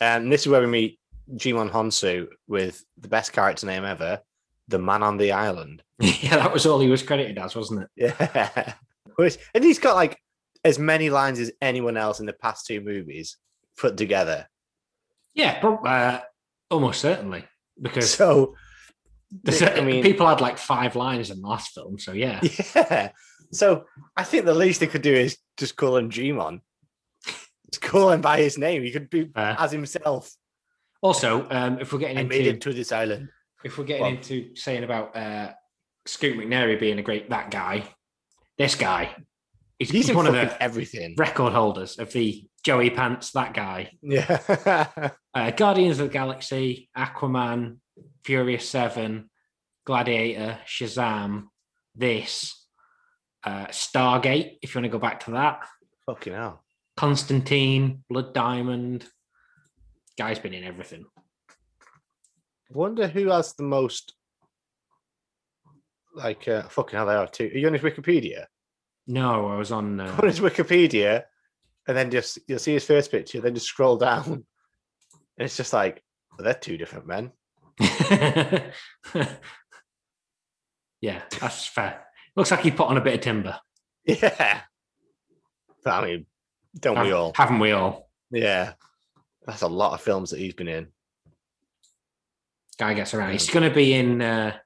[0.00, 0.98] And this is where we meet
[1.30, 4.20] Djimon Hounsou with the best character name ever,
[4.68, 5.82] the man on the island.
[5.98, 7.88] yeah, that was all he was credited as, wasn't it?
[7.96, 8.74] Yeah.
[9.16, 10.18] Which- and he's got like
[10.64, 13.36] as many lines as anyone else in the past two movies
[13.76, 14.46] put together.
[15.34, 16.20] Yeah, prob- uh,
[16.70, 17.44] almost certainly.
[17.80, 18.54] Because So,
[19.48, 22.40] I mean- people had like five lines in the last film, so yeah.
[22.74, 23.10] yeah.
[23.52, 23.84] So
[24.16, 26.60] I think the least they could do is just call him Djimon.
[27.70, 28.82] Just call him by his name.
[28.82, 30.30] He could be Uh, as himself.
[31.02, 33.28] Also, um, if we're getting I into made it to this island.
[33.64, 35.52] if we're getting Well- into saying about uh,
[36.06, 37.84] Scoot McNairy being a great that guy,
[38.58, 39.14] this guy,
[39.78, 41.14] he's, He's in one of the everything.
[41.18, 43.90] record holders of the Joey Pants that guy.
[44.02, 45.10] Yeah.
[45.34, 47.78] Uh, Guardians of the Galaxy, Aquaman,
[48.22, 49.30] Furious Seven,
[49.86, 51.44] Gladiator, Shazam,
[51.94, 52.66] this,
[53.44, 54.58] uh, Stargate.
[54.60, 55.66] If you want to go back to that,
[56.04, 56.62] Fucking hell.
[56.98, 59.06] Constantine, Blood Diamond.
[60.18, 61.04] Guy's been in everything.
[62.70, 64.14] Wonder who has the most
[66.14, 67.50] like uh, fucking hell they are too.
[67.54, 68.44] Are you on his Wikipedia?
[69.06, 69.98] No, I was on.
[70.00, 71.24] On Uh, his Wikipedia,
[71.88, 74.44] and then just you'll see his first picture, then just scroll down.
[75.38, 77.32] And it's just like, well, they're two different men.
[81.00, 82.04] yeah, that's fair.
[82.36, 83.58] Looks like he put on a bit of timber.
[84.04, 84.60] Yeah.
[85.82, 86.26] But, I mean,
[86.78, 87.32] don't we all?
[87.34, 88.10] Haven't we all?
[88.30, 88.74] Yeah.
[89.46, 90.88] That's a lot of films that he's been in.
[92.78, 93.32] Guy gets around.
[93.32, 94.56] He's going to be in uh,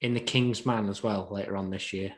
[0.00, 2.12] in the King's Man as well later on this year.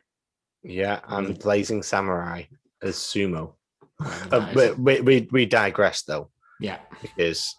[0.62, 2.44] Yeah, and Blazing Samurai
[2.82, 3.54] as Sumo.
[4.00, 6.30] Uh, we, we, we we digress though
[6.60, 7.54] yeah, because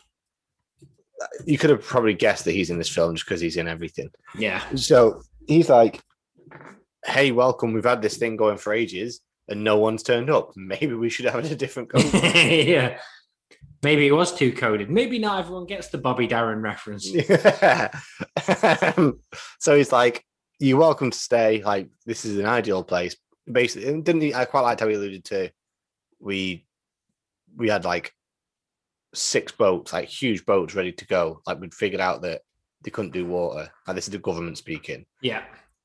[1.46, 4.10] you could have probably guessed that he's in this film just because he's in everything.
[4.38, 6.02] yeah, So he's like,
[7.06, 7.74] "Hey, welcome.
[7.74, 10.52] We've had this thing going for ages, and no one's turned up.
[10.56, 13.00] Maybe we should have it a different code." yeah.
[13.84, 14.92] Maybe it was too coded.
[14.92, 17.12] Maybe not everyone gets the Bobby Darin reference.
[17.12, 17.90] Yeah.
[18.98, 19.20] Um,
[19.60, 20.26] so he's like,
[20.60, 21.62] "You're welcome to stay.
[21.64, 23.16] Like, this is an ideal place."
[23.52, 24.34] Basically, and didn't he?
[24.34, 25.50] I quite liked how he alluded to.
[26.20, 26.66] We
[27.56, 28.14] we had like
[29.14, 31.42] six boats, like huge boats, ready to go.
[31.46, 32.42] Like we'd figured out that
[32.84, 33.72] they couldn't do water.
[33.88, 35.44] Like this is the government speaking, Yeah,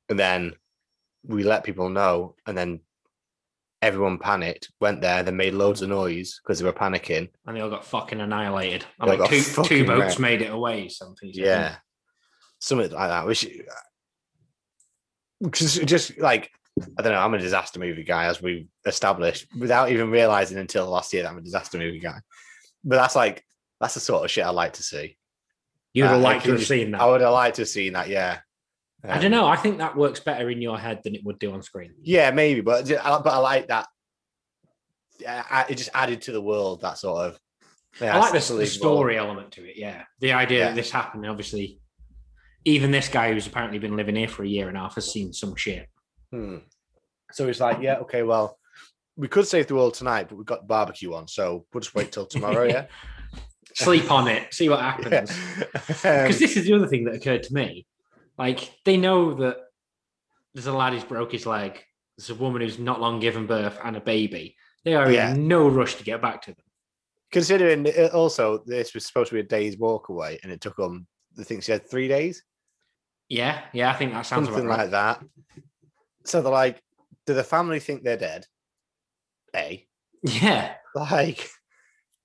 [0.09, 0.53] and then
[1.25, 2.81] we let people know, and then
[3.83, 7.29] everyone panicked, went there, then made loads of noise because they were panicking.
[7.47, 8.85] and they all got fucking annihilated.
[9.01, 10.19] I They mean, two, two boats wrecked.
[10.21, 10.89] made it away.
[10.89, 11.31] Something.
[11.33, 11.77] Yeah.
[12.59, 13.27] Something like that.
[13.27, 13.47] Which
[15.51, 16.51] just, just like
[16.99, 20.89] I don't know, I'm a disaster movie guy, as we've established, without even realizing until
[20.89, 22.19] last year that I'm a disaster movie guy.
[22.85, 23.45] But that's like
[23.81, 25.17] that's the sort of shit I like to see.
[25.93, 27.01] You would have Uh, liked to have seen that.
[27.01, 28.39] I would have liked to have seen that, yeah.
[29.09, 29.47] I don't know.
[29.47, 31.93] I think that works better in your head than it would do on screen.
[32.03, 33.87] Yeah, maybe, but I- but I like that.
[35.27, 37.41] I- it just added to the world that sort of.
[38.01, 39.77] Yeah, I like the, the story element to it.
[39.77, 40.65] Yeah, the idea Yeah.
[40.69, 41.27] that this happened.
[41.27, 41.81] Obviously,
[42.67, 45.11] even this guy who's apparently been living here for a year and a half has
[45.11, 45.89] seen some shit.
[46.31, 46.59] Hmm.
[47.33, 48.59] So it's like, yeah, okay, well,
[49.17, 52.13] we could save the world tonight, but we've got barbecue on, so we'll just wait
[52.13, 52.65] till tomorrow.
[52.69, 52.87] Yeah,
[53.75, 55.31] Sleep on it, see what happens.
[55.59, 55.65] yeah.
[56.23, 57.87] Because this is the other thing that occurred to me.
[58.39, 59.59] Like they know that
[60.55, 61.83] there's a lad who's broke his leg.
[62.17, 64.57] There's a woman who's not long given birth and a baby.
[64.85, 65.33] They are Yeah.
[65.33, 66.65] in no rush to get back to them.
[67.33, 70.77] Considering uh, also this was supposed to be a day's walk away, and it took
[70.77, 71.07] them,
[71.39, 72.43] I think she had three days,
[73.29, 74.79] Yeah, yeah, I think that sounds something right.
[74.79, 75.23] like that.
[76.25, 76.81] So they're like,
[77.27, 78.47] do the family think they're dead?
[79.55, 79.87] A,
[80.23, 81.49] Yeah, like,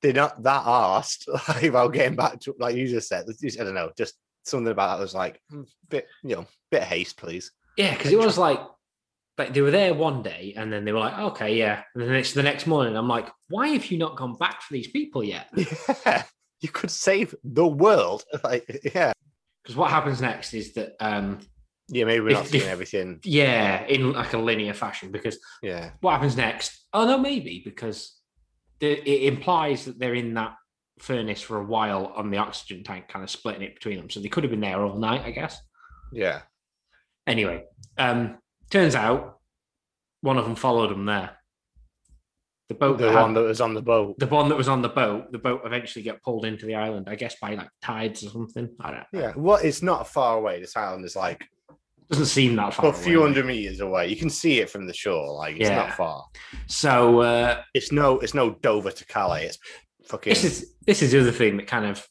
[0.02, 3.26] they're not that arsed like, about getting back to, like you just said.
[3.28, 4.14] I don't know, just
[4.44, 7.52] something about that was like, hmm, bit, you know, bit of haste, please.
[7.78, 8.60] yeah, because it was like,
[9.38, 12.14] like they were there one day and then they were like, okay, yeah, and then
[12.16, 12.96] it's the next morning.
[12.96, 15.48] I'm like, why have you not gone back for these people yet?
[16.06, 16.24] Yeah,
[16.62, 18.24] you could save the world.
[18.44, 19.14] Like, yeah,
[19.64, 21.40] Because what happens next is that, um,
[21.88, 23.20] yeah, maybe we're If- not seeing if- everything.
[23.24, 25.12] yeah, in like a linear fashion.
[25.12, 26.86] Because Yeah, what happens next?
[26.94, 28.16] Oh no, maybe because
[28.80, 30.54] the, it implies that they're in that
[31.02, 34.10] furnace for a while on the oxygen tank, kind of splitting it between them.
[34.10, 35.60] So they could have been there all night, I guess.
[36.12, 36.42] yeah.
[37.28, 37.64] Anyway,
[37.98, 38.38] um,
[38.72, 39.38] turns out
[40.22, 41.38] one of them followed them there.
[42.70, 44.18] The boat, The that had- one that was on the boat.
[44.18, 47.08] the one that was on the boat, the boat eventually got pulled into the island,
[47.10, 48.70] I guess by like tides or something.
[48.80, 49.20] I don't know.
[49.20, 50.60] Yeah, well, it's not far away.
[50.62, 51.46] This island is like
[52.10, 52.88] Doesn't seem that far.
[52.88, 53.28] a few away.
[53.28, 54.08] hundred meters away.
[54.08, 55.34] You can see it from the shore.
[55.34, 55.76] Like it's Yeah.
[55.78, 56.26] not far.
[56.68, 59.46] So uh, It's no, it's no Dover to Calais.
[59.48, 59.60] It's
[60.12, 60.32] fucking.
[60.32, 62.06] this is this is the other thing that kind of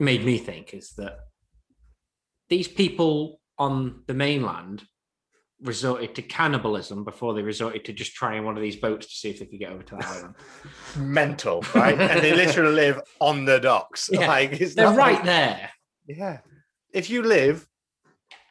[0.00, 1.16] made me think is that
[2.48, 4.82] these people on the mainland
[5.62, 9.30] resorted to cannibalism before they resorted to just trying one of these boats to see
[9.30, 10.34] if they could get over to the island.
[10.96, 11.98] mental, right?
[12.00, 14.10] and they literally live on the docks.
[14.12, 15.70] Yeah, Like it's They're right like- there.
[16.08, 16.38] yeah.
[16.92, 17.64] If you live,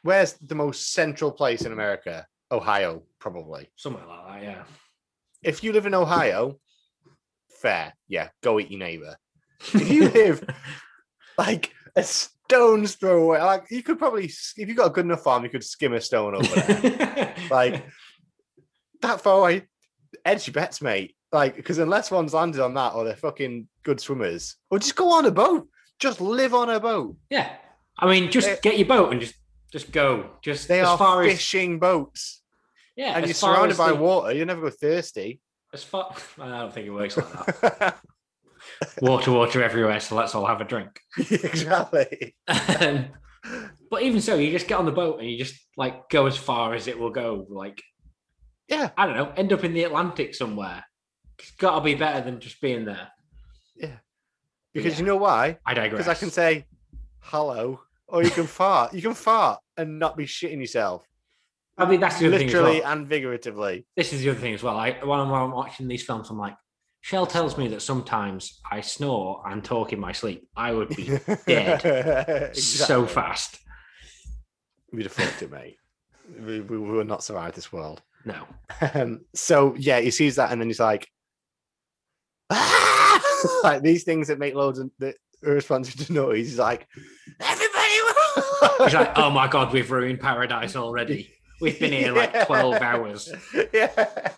[0.04, 2.26] where's the most central place in America?
[2.50, 3.70] Ohio, probably.
[3.76, 4.64] Somewhere like that, yeah.
[5.44, 6.60] If you live in Ohio,
[7.62, 9.16] fair, yeah, go eat your neighbor.
[9.74, 10.44] If you live
[11.38, 15.24] like a stone's throw away, like you could probably, if you got a good enough
[15.24, 17.36] farm, you could skim a stone over there.
[17.52, 17.86] like
[19.02, 19.68] that far away,
[20.26, 21.16] edge your bets, mate.
[21.32, 25.12] Like, because unless one's landed on that or they're fucking good swimmers, or just go
[25.14, 25.68] on a boat,
[26.00, 27.16] just live on a boat.
[27.30, 27.56] yeah.
[28.00, 29.36] I mean, just They- get your boat and just
[29.72, 30.32] just go.
[30.42, 32.42] Just They as are far as fishing boats,
[32.96, 34.34] yeah, and you're surrounded by the- water.
[34.34, 35.40] You never go thirsty.
[35.74, 37.98] As far, I don't think it works like that.
[39.02, 40.00] water, water everywhere.
[40.00, 41.00] So let's all have a drink.
[41.18, 42.36] exactly.
[42.48, 43.08] Um,
[43.90, 46.38] but even so, you just get on the boat and you just like go as
[46.38, 47.46] far as it will go.
[47.50, 47.82] Like,
[48.68, 48.90] Yeah.
[48.98, 50.84] I don't know, end up in the Atlantic somewhere.
[51.40, 53.08] It's got to be better than just being there.
[53.76, 53.98] Yeah,
[54.74, 55.00] because Yeah.
[55.00, 55.58] you know why?
[55.66, 56.04] I digress.
[56.04, 56.66] Because I can say
[57.22, 58.94] hello, or you can fart.
[58.94, 61.04] You can fart and not be shitting yourself,
[61.78, 62.48] I mean, that's the other thing.
[62.48, 62.92] As literally well.
[62.92, 63.86] and figuratively.
[63.96, 64.78] This is the other thing as well.
[64.78, 66.56] I when I'm, when I'm watching these films, I'm like,
[67.02, 70.48] Shell tells me that sometimes I snore and talk in my sleep.
[70.56, 71.18] I would be
[71.48, 72.56] Dead.
[72.56, 73.58] so fast.
[74.92, 75.78] We'd have fucked it, mate.
[76.40, 78.02] We, we will not survive this world.
[78.26, 78.46] No.
[78.94, 81.08] Um, so yeah, he sees that and then he's like,
[82.52, 83.22] "Ah!"
[83.64, 86.50] like these things that make loads of that are responsive to noise.
[86.50, 86.88] He's like,
[87.40, 87.68] everybody.
[88.84, 91.34] He's like, oh my god, we've ruined paradise already.
[91.62, 93.32] We've been here like 12 hours.
[93.74, 94.32] Yeah.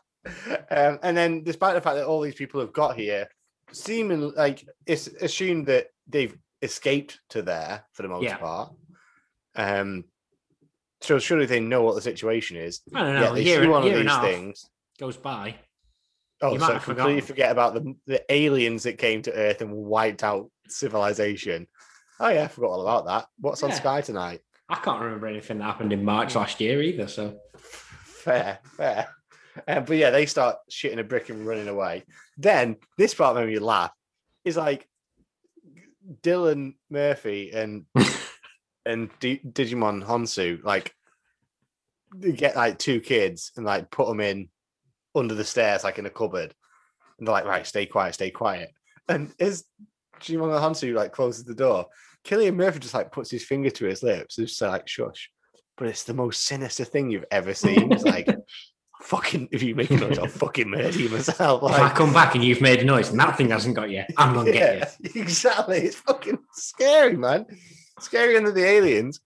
[0.70, 3.28] Um, and then, despite the fact that all these people have got here,
[3.72, 8.38] seeming like it's assumed that they've escaped to there for the most Yeah.
[8.38, 8.74] part.
[9.56, 10.06] Um,
[11.02, 12.82] so surely they know what the situation is.
[12.94, 13.22] I don't know.
[13.22, 14.70] Yeah, they year, one of year and these things.
[15.00, 15.56] goes by.
[16.42, 20.24] Oh, You so completely forget about the the aliens that came to Earth and wiped
[20.24, 21.68] out civilization.
[22.20, 23.28] Oh yeah, I forgot all about that.
[23.40, 24.42] What's on Sky tonight?
[24.70, 27.08] I can't remember anything that happened in March last year either.
[27.08, 27.38] So
[28.24, 29.10] Fair, fair.
[29.68, 32.06] Uh, but yeah, they start shitting a brick and running away.
[32.38, 33.92] Then this part made me laugh.
[34.46, 34.88] Is like
[36.22, 37.86] Cillian Murphy and
[38.86, 40.94] and D- Djimon Hounsou like
[42.16, 44.48] they get like two kids and like put them in
[45.16, 46.54] under the stairs like in a cupboard,
[47.20, 48.72] and they're like, right, stay quiet, stay quiet.
[49.10, 49.66] And as
[50.22, 51.88] Djimon Hounsou like closes the door,
[52.26, 55.30] Cillian Murphy just like puts his finger to his lips and just like shush.
[55.78, 57.92] But it's the most sinister thing you've ever seen.
[57.92, 58.28] It's like
[59.02, 61.64] fucking if you make a noise, I'll fucking murder you myself.
[61.64, 64.04] if I come back and you've made a noise and that thing hasn't got you,
[64.18, 65.10] I'm gonna get you.
[65.22, 65.80] exactly.
[65.80, 67.46] It's fucking scary, man.
[68.00, 69.20] Scarier than the aliens.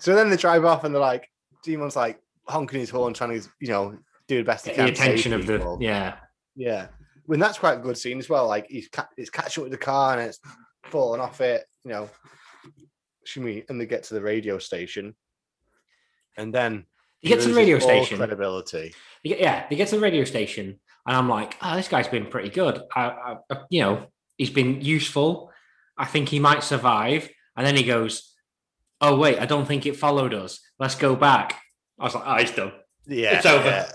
[0.00, 1.28] So then they drive off and they're like,
[1.66, 4.86] Djimon's like honking his horn, trying to, you know, do the best he can.
[4.86, 6.16] the attention of the yeah.
[6.54, 6.88] Yeah.
[7.26, 8.46] When that's quite a good scene as well.
[8.46, 10.40] Like he's ca- he's catching up with the car and it's
[10.84, 12.08] falling off it, you know.
[13.28, 15.14] Shimmy, and they get to the radio station.
[16.36, 16.84] And then
[17.20, 18.18] You get to the radio station.
[18.18, 18.94] Credibility.
[19.22, 22.48] Yeah, they get to the radio station, and I'm like, oh, this guy's been pretty
[22.50, 22.80] good.
[22.94, 24.06] I, I, I- you know,
[24.36, 25.50] he's been useful.
[25.96, 27.28] I think he might survive.
[27.56, 28.32] And then he goes,
[29.00, 30.60] oh wait, I don't think it followed us.
[30.78, 31.60] Let's go back.
[31.98, 32.72] I was like, oh, he's done.
[33.06, 33.36] Yeah.
[33.38, 33.66] It's over.
[33.66, 33.92] yeah.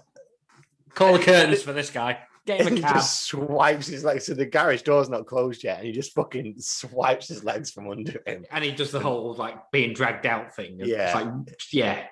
[0.93, 2.19] Call the curtains for this guy.
[2.45, 4.25] Get him And a he just swipes his legs.
[4.25, 7.89] So the garage door's not closed yet, and he just fucking swipes his legs from
[7.89, 8.45] under him.
[8.51, 10.77] and he does the whole like being dragged out thing.
[10.79, 11.13] It's Yeah.
[11.13, 12.05] like, yeah,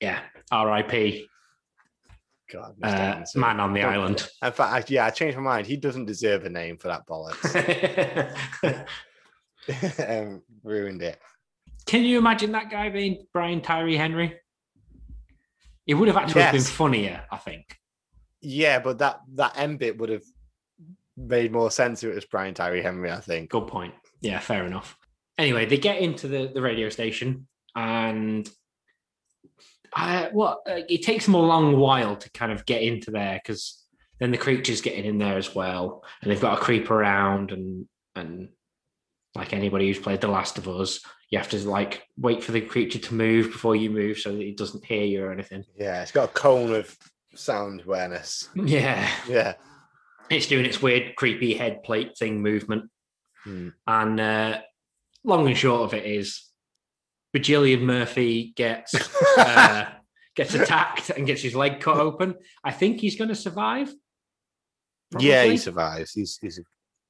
[0.00, 0.20] yeah.
[0.50, 1.28] R.I.P.
[2.52, 3.36] God, Mr.
[3.36, 3.90] Uh, man on the Fuck.
[3.92, 4.28] island.
[4.42, 5.66] In fact, I, yeah, I changed my mind.
[5.66, 7.44] He doesn't deserve a name for that bollocks.
[10.08, 11.20] um, ruined it.
[11.86, 14.34] Can you imagine that guy being Brian Tyree Henry?
[15.86, 17.76] It would have actually been funnier, I think.
[18.48, 20.22] Yeah, but that that end bit would have
[21.16, 23.10] made more sense if it was Brian Tyree Henry.
[23.10, 23.50] I think.
[23.50, 23.94] Good point.
[24.20, 24.96] Yeah, fair enough.
[25.36, 28.48] Anyway, they get into the, the radio station and
[29.94, 33.40] I, what uh, it takes them a long while to kind of get into there
[33.42, 33.82] because
[34.20, 37.86] then the creature's getting in there as well, and they've got to creep around and
[38.14, 38.50] and
[39.34, 42.62] like anybody who's played The Last of Us, you have to like wait for the
[42.62, 45.64] creature to move before you move so that it doesn't hear you or anything.
[45.76, 46.96] Yeah, it's got a cone of
[47.38, 48.48] sound awareness.
[48.54, 49.54] Yeah, Yeah.
[50.30, 52.90] it's doing its weird, creepy head plate thing movement.
[53.44, 53.68] Hmm.
[53.86, 54.60] And uh,
[55.24, 56.42] long and short of it is,
[57.36, 58.94] Bajillion Murphy gets
[59.38, 59.86] uh,
[60.36, 62.34] gets attacked and gets his leg cut open.
[62.64, 63.92] I think he's going to survive.
[65.18, 66.12] yeah, he survives.
[66.12, 66.62] He's he's a,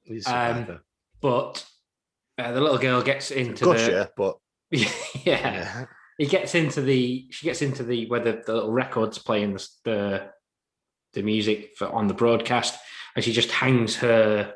[0.03, 0.79] he's a Um.
[1.21, 1.65] But
[2.37, 4.37] uh, the little girl gets into Gusher, but
[4.69, 4.79] the
[5.25, 5.25] yeah.
[5.25, 5.85] yeah.
[6.17, 10.29] He gets into the she gets into the where the, little records playing the the,
[11.13, 12.77] the music for, on the broadcast,
[13.15, 14.53] and she just hangs her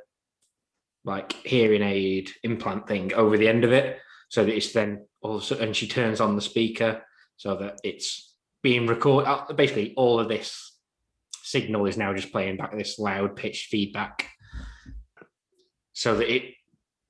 [1.04, 4.00] like hearing aid implant thing over the end of it,
[4.30, 7.04] so that it's then all of a sudden, and she turns on the speaker
[7.38, 9.30] so that it's being recorded.
[9.30, 10.78] Uh, basically, all of this
[11.44, 14.30] signal is now just playing back this loud pitch feedback,
[15.94, 16.56] so that it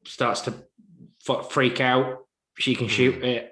[0.05, 0.53] starts to
[1.49, 2.17] freak out.
[2.57, 3.50] She can shoot it.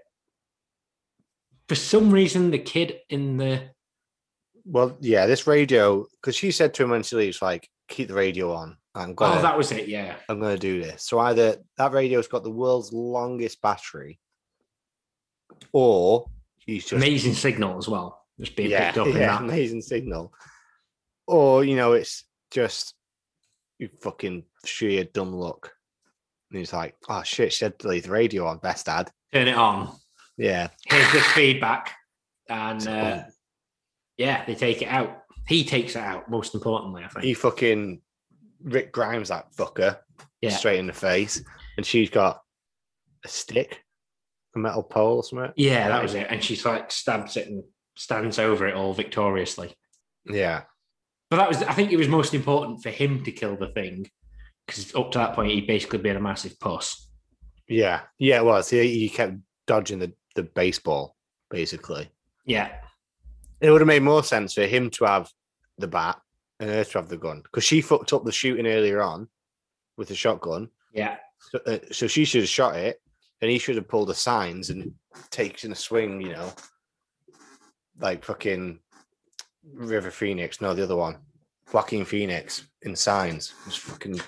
[1.70, 3.70] For some reason, the kid in the
[4.66, 8.16] Well, yeah, this radio because she said to him when she leaves, like, keep the
[8.16, 8.78] radio on.
[8.96, 9.88] I'm oh, gonna oh, that was it.
[9.88, 11.04] Yeah, I'm gonna do this.
[11.04, 14.20] So either that radio's got the world's longest battery,
[15.72, 16.26] or
[16.58, 18.26] he's just amazing signal as well.
[18.40, 19.42] Just being yeah, picked up in that.
[19.42, 20.34] amazing signal.
[21.28, 22.96] Or you know, it's just
[23.78, 25.72] you fucking sheer dumb luck.
[26.52, 28.58] And he's like, oh shit, she had to leave the radio on.
[28.58, 29.12] Best dad.
[29.32, 29.96] Turn it on.
[30.40, 30.70] Yeah.
[30.88, 31.94] Here's this feedback,
[32.50, 33.24] and uh,
[34.18, 35.24] yeah, they take it out.
[35.48, 36.30] He takes it out.
[36.30, 37.26] Most importantly, I think.
[37.26, 38.02] he fucking
[38.64, 39.98] Rick Grimes that fucker
[40.42, 40.52] Yeah.
[40.52, 41.44] straight in the face,
[41.78, 42.42] and she's got
[43.26, 43.84] a stick,
[44.56, 45.52] a metal pole or something.
[45.58, 46.28] yeah, that was it.
[46.30, 47.64] And she's like stabs it and
[47.98, 49.76] stands over it all victoriously.
[50.26, 50.64] Yeah,
[51.30, 54.10] But that was, I think, it was most important for him to kill the thing
[54.68, 57.10] because up to that point he'd basically been a massive puss.
[57.68, 58.38] yeah, yeah.
[58.38, 58.70] It was.
[58.70, 59.34] He, he kept
[59.68, 61.16] dodging the the baseball
[61.50, 62.10] basically.
[62.46, 62.72] Yeah,
[63.62, 65.30] It would have made more sense for him to have
[65.78, 66.20] the bat
[66.60, 69.28] and her to have the gun because she fucked up the shooting earlier on
[69.98, 70.70] with the shotgun.
[70.94, 71.18] yeah,
[71.52, 73.02] So, uh, so she should have shot it,
[73.42, 74.94] and he should have pulled the signs and
[75.30, 76.22] taken a swing.
[76.22, 76.54] You know,
[78.00, 78.80] like fucking
[79.74, 80.62] River Phoenix.
[80.62, 81.18] No, the other one.
[81.74, 83.54] Joaquin Phoenix in Signs.
[83.66, 84.20] Just fucking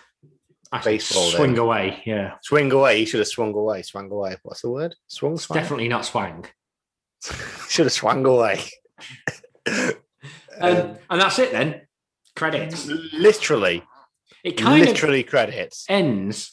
[0.74, 1.60] Actually, Baseball swing then.
[1.64, 2.02] away.
[2.06, 3.00] Yeah, swing away.
[3.00, 3.82] He should have swung away.
[3.82, 4.38] Swung away.
[4.44, 4.96] What's the word?
[5.08, 5.38] Swung.
[5.38, 5.60] Swang?
[5.60, 6.46] definitely not swang.
[7.68, 8.62] should have swung away.
[9.68, 9.92] Um,
[10.60, 11.82] Um, and that's it then.
[12.36, 12.86] Credits.
[13.14, 13.84] literally,
[14.44, 15.86] It kind of literally credits.
[15.90, 16.52] ends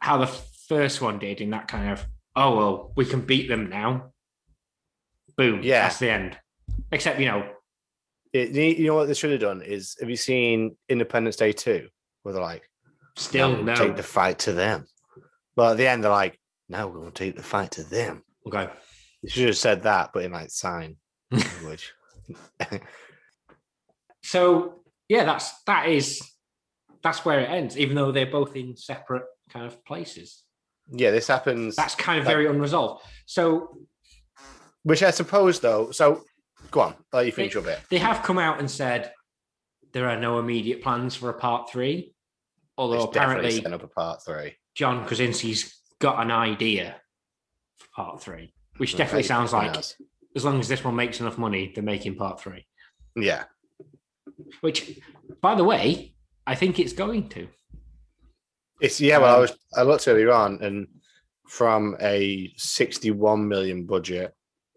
[0.00, 3.68] how the first one did in that kind of oh well we can beat them
[3.70, 4.12] now
[5.36, 5.82] boom Yeah.
[5.82, 6.38] that's the end
[6.92, 7.48] except you know
[8.32, 11.88] It, you know what they should have done is have you seen Independence Day 2?
[12.22, 12.68] Where they're like,
[13.18, 14.86] still "Now no take the fight to them.
[15.56, 16.38] Well, at the end, they're like,
[16.68, 18.22] now we're going to take the fight to them.
[18.46, 18.70] okay
[19.22, 20.96] You should have said that, but in like sign
[21.30, 21.92] language.
[24.22, 26.20] so yeah that's that is
[27.02, 30.44] that's where it ends even though they're both in separate kind of places
[30.90, 31.76] yeah, this happens.
[31.76, 33.76] that's kind of Like- very unresolved so
[34.84, 35.90] Which I suppose, though.
[35.90, 36.22] So
[36.70, 37.80] go on, let you finish your bit.
[37.90, 39.12] they have come out and said
[39.92, 42.14] there are no immediate plans for a part three
[42.78, 44.54] although It's apparently setting up a part three.
[44.74, 46.96] John Krasinski's got an idea
[47.76, 49.94] for part three, which Okay, definitely sounds like else.
[50.36, 52.66] as long as this one makes enough money, they're making part three.
[53.16, 53.44] Yeah.
[54.60, 54.98] Which,
[55.42, 56.14] by the way,
[56.46, 57.48] I think it's going to.
[58.80, 59.18] It's yeah.
[59.18, 60.86] Well, I Um, was I looked earlier on, and
[61.48, 64.32] from a 61 million budget,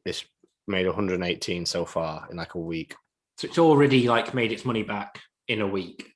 [0.05, 0.25] it's
[0.67, 2.95] made 118 so far in like a week.
[3.37, 6.10] So it's already like made its money back in a week.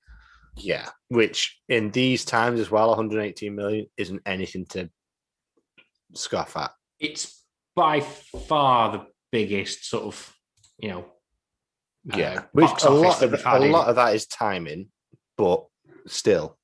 [0.57, 4.89] Yeah, which in these times as well, 118 million isn't anything to
[6.13, 6.71] scoff at.
[6.99, 7.43] It's
[7.75, 10.33] by far the biggest sort of,
[10.79, 11.05] you know,
[12.13, 14.89] uh, Yeah, which a lot of a in- lot of that is timing,
[15.37, 15.65] but
[16.07, 16.57] still,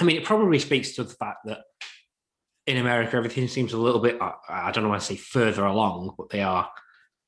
[0.00, 1.60] I mean, it probably speaks to the fact that
[2.66, 6.14] in America, everything seems a little bit, I, I don't know to say further along,
[6.18, 6.68] but they are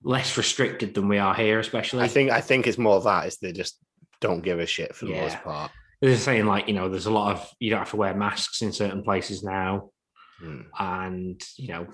[0.03, 2.03] less restricted than we are here, especially.
[2.03, 3.79] I think I think it's more that is they just
[4.21, 5.23] don't give a shit for the Yeah.
[5.23, 5.71] most part.
[6.03, 8.61] they're saying like you know there's a lot of you don't have to wear masks
[8.63, 9.91] in certain places now
[10.39, 10.61] Hmm.
[10.79, 11.87] and you know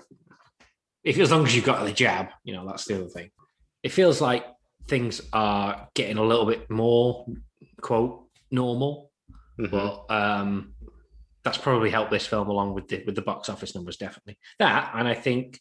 [1.05, 3.29] if as long as you've got the jab you know that's the other thing
[3.83, 4.45] it feels like
[4.89, 7.25] things are getting a little bit more
[7.81, 9.11] quote normal
[9.59, 9.71] Mhm.
[9.71, 10.75] but um
[11.43, 14.91] that's probably helped this film along with the with the box office numbers definitely that
[14.95, 15.59] and i think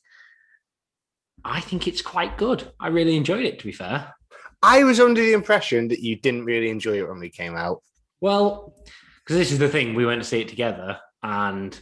[1.45, 4.13] i think it's quite good i really enjoyed it to be fair
[4.63, 7.83] I was under the impression that you didn't really enjoy it when we came out.
[8.21, 8.75] Well,
[9.25, 11.79] because this is the thing, we went to see it together, and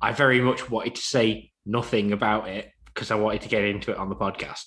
[0.00, 3.92] I very much wanted to say nothing about it because I wanted to get into
[3.92, 4.64] it on the podcast.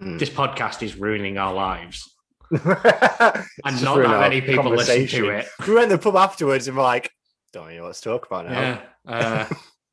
[0.00, 0.18] Hmm.
[0.18, 2.12] This podcast is ruining our lives,
[2.50, 2.60] and
[3.64, 5.46] and not that many people listen to it.
[5.66, 7.12] We went to the pub afterwards and we're like,
[7.52, 8.60] don't know what to talk about now.
[8.60, 8.80] Yeah.
[9.06, 9.46] Uh,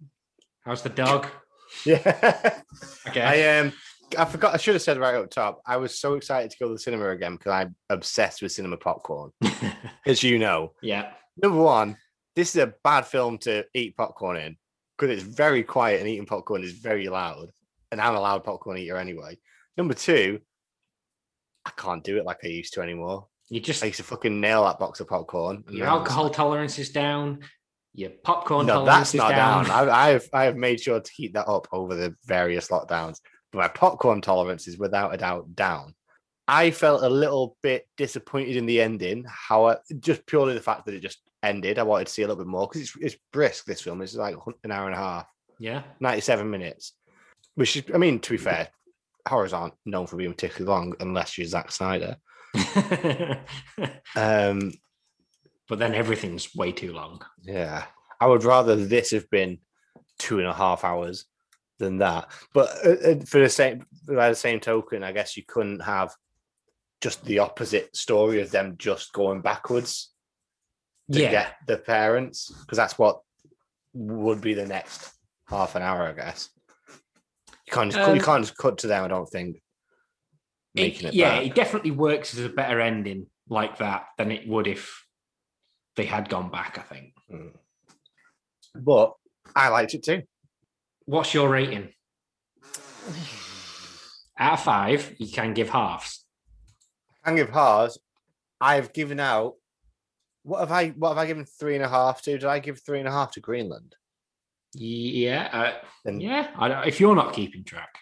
[0.65, 1.27] how's the dog?
[1.83, 2.61] Yeah.
[3.07, 3.21] Okay.
[3.21, 3.73] I um
[4.17, 5.61] I forgot I should have said right up top.
[5.65, 8.77] I was so excited to go to the cinema again because I'm obsessed with cinema
[8.77, 9.31] popcorn,
[10.05, 10.73] as you know.
[10.81, 11.11] yeah.
[11.41, 11.97] Number one,
[12.35, 14.57] this is a bad film to eat popcorn in
[14.97, 17.51] because it's very quiet and eating popcorn is very loud.
[17.91, 19.37] And I'm a loud popcorn eater anyway.
[19.77, 20.39] Number two,
[21.65, 23.27] I can't do it like I used to anymore.
[23.49, 25.63] You just I used to fucking nail that box of popcorn.
[25.69, 27.39] your now I'm just alcohol like, tolerance is down.
[27.93, 29.65] Your popcorn no, tolerance that's is not down.
[29.65, 29.89] down.
[29.89, 33.19] I, I've I have made sure to keep that up over the various lockdowns.
[33.55, 35.95] My popcorn tolerance is without a doubt down.
[36.47, 39.25] I felt a little bit disappointed in the ending.
[39.27, 41.79] How just purely the fact that it just ended.
[41.79, 43.65] I wanted to see a little bit more because it's it's brisk.
[43.65, 45.27] This film it's like an hour and a half,
[45.59, 45.83] yeah.
[45.99, 46.93] ninety-seven minutes.
[47.55, 48.67] Which is, I mean, to be fair,
[49.27, 52.17] horrors aren't known for being particularly long unless you're Zack Snyder.
[54.15, 54.71] Um,
[55.67, 57.21] but then everything's way too long.
[57.43, 57.85] Yeah,
[58.21, 59.59] I would rather this have been
[60.19, 61.25] two and a half hours
[61.79, 62.29] than that.
[62.53, 66.13] But uh, uh, for the same, by the same token, I guess you couldn't have
[67.01, 70.11] just the opposite story of them just going backwards
[71.11, 71.31] to Yeah.
[71.31, 73.21] get the parents, because that's what
[73.93, 75.11] would be the next
[75.47, 76.49] half an hour, I guess.
[77.67, 79.03] You can't just, you Um, can't just cut to them.
[79.03, 79.61] I don't think
[80.73, 81.45] making it, yeah, back.
[81.45, 85.05] it definitely works as a better ending like that than it would if
[85.95, 86.77] they had gone back.
[86.77, 87.13] I think.
[87.31, 87.55] Mm.
[88.75, 89.13] But
[89.55, 90.23] I liked it too.
[91.05, 91.89] What's your rating?
[94.37, 96.25] Out of five, you can give halves.
[97.23, 97.99] I can give halves.
[98.59, 99.53] I've given out.
[100.43, 100.89] What have I?
[100.89, 102.31] What have I given three and a half to?
[102.31, 103.95] Did I give three and a half to Greenland?
[104.73, 105.73] Yeah, uh,
[106.03, 106.49] Then, yeah.
[106.57, 107.95] I don't, if you're not keeping track,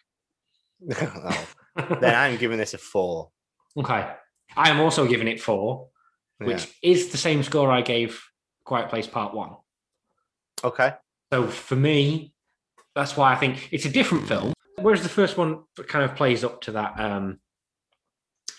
[0.81, 3.29] then I'm giving this a four.
[3.77, 4.11] okay.
[4.55, 5.89] I am also giving it four,
[6.39, 8.23] which is the same score I gave
[8.65, 9.51] Quiet Place Part One.
[10.63, 10.93] Okay.
[11.31, 12.33] So for me,
[12.95, 14.53] that's why I think it's a different film.
[14.79, 17.39] Whereas the first one kind of plays up to that, um,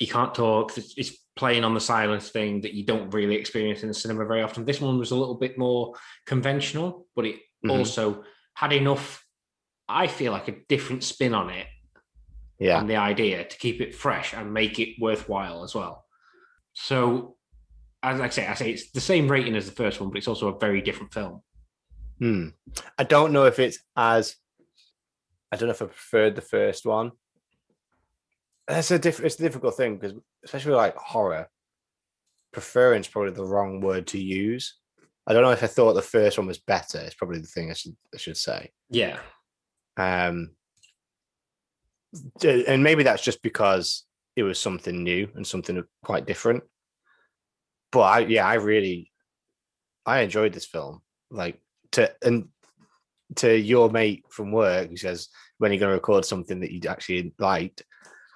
[0.01, 0.77] you can't talk.
[0.77, 4.41] It's, playing on the silence thing that you don't really experience in the cinema very
[4.41, 4.65] often.
[4.65, 5.95] This one was a little bit more
[6.27, 7.77] conventional, but it Mhm.
[7.77, 8.23] also
[8.55, 9.27] had enough.
[9.89, 11.67] I feel like a different spin on it
[12.61, 12.79] Yeah.
[12.79, 16.07] and the idea to keep it fresh and make it worthwhile as well.
[16.73, 17.37] So,
[18.03, 20.29] as I say, I say it's the same rating as the first one, but it's
[20.29, 21.43] also a very different film.
[22.19, 22.49] Hmm.
[22.99, 24.37] I don't know if it's as.
[25.53, 27.13] I don't know if I preferred the first one.
[28.67, 31.49] That's a diff- It's a difficult thing because, especially like horror,
[32.53, 34.77] preferring is probably the wrong word to use.
[35.27, 36.99] I don't know if I thought the first one was better.
[36.99, 38.71] It's probably the thing I should I should say.
[38.91, 39.19] Yeah,
[39.97, 40.51] Um,
[42.45, 44.05] and maybe that's just because
[44.37, 46.63] it was something new and something quite different.
[47.93, 49.13] But I, yeah, I really,
[50.05, 51.03] I enjoyed this film.
[51.31, 51.61] Like
[51.95, 52.49] to and
[53.37, 56.81] to your mate from work who says when you're going to record something that you
[56.89, 57.83] actually liked,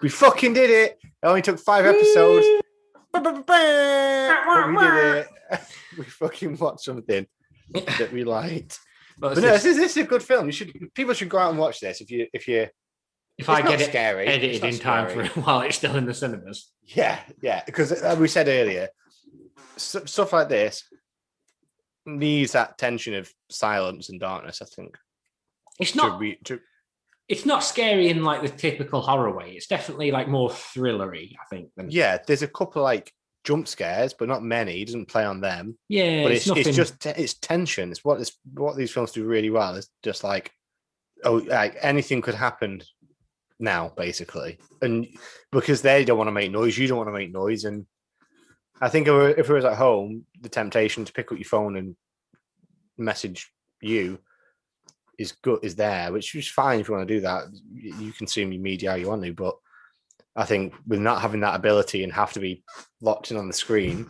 [0.00, 0.98] we fucking did it.
[1.02, 2.46] It only took five episodes.
[3.12, 5.28] But we did it.
[5.98, 7.26] we fucking watched something
[7.72, 8.78] that we liked.
[9.20, 10.46] But But no, this is, this is a good film.
[10.46, 12.70] You should people should go out and watch this if you if you if
[13.38, 14.26] it's I get it scary.
[14.28, 15.28] It's edited in time scary.
[15.28, 16.70] for while it's still in the cinemas.
[16.84, 17.64] Yeah, yeah.
[17.66, 18.90] Because uh, we said earlier,
[19.74, 20.84] s- stuff like this
[22.08, 24.62] needs that tension of silence and darkness.
[24.62, 24.96] I think
[25.78, 26.20] It's to not.
[26.20, 26.60] re- to
[27.28, 29.52] It's not scary in like the typical horror way.
[29.52, 31.34] It's definitely like more thrillery.
[31.40, 31.70] I think.
[31.76, 32.18] Than, yeah.
[32.26, 33.12] There's a couple like
[33.44, 34.76] jump scares, but not many.
[34.76, 35.78] He doesn't play on them.
[35.88, 36.22] yeah.
[36.22, 37.90] but it's, it's, it's, just it's tension.
[37.90, 39.76] It's what this what these films do really well.
[39.76, 40.52] It's just like
[41.24, 42.82] oh, like anything could happen
[43.58, 45.06] now, basically, and
[45.50, 47.86] because they don't want to make noise, you don't want to make noise, and
[48.80, 51.38] I think if it were- if it was at home, the temptation to pick up
[51.38, 51.96] your phone and
[52.96, 54.18] message you
[55.18, 57.44] is good is there, which is fine if you want to do that.
[57.74, 59.56] You consume your media how you want to, but
[60.36, 62.62] I think with not having that ability and have to be
[63.00, 64.08] locked in on the screen,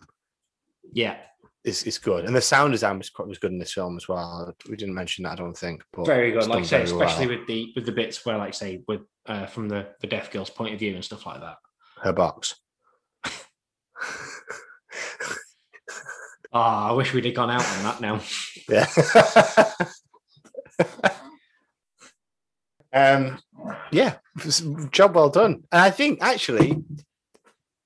[0.93, 1.17] yeah.
[1.65, 2.27] it's, is good.
[2.27, 4.55] And the sound design was, quite- was good in this film as well.
[4.69, 5.83] We didn't mention that, I don't think.
[5.95, 6.47] But very good.
[6.47, 7.07] Like I say, very well.
[7.07, 10.31] especially with the with the bits where, like, say, with uh, from the the deaf
[10.31, 11.57] girl's point of view and stuff like that.
[12.03, 12.55] her box.
[16.53, 18.21] Oh, I wish we'd have gone out on that now.
[18.69, 18.87] yeah.
[22.93, 23.39] um,
[23.93, 24.15] yeah,
[24.91, 25.65] job well done.
[25.71, 26.83] And I think actually,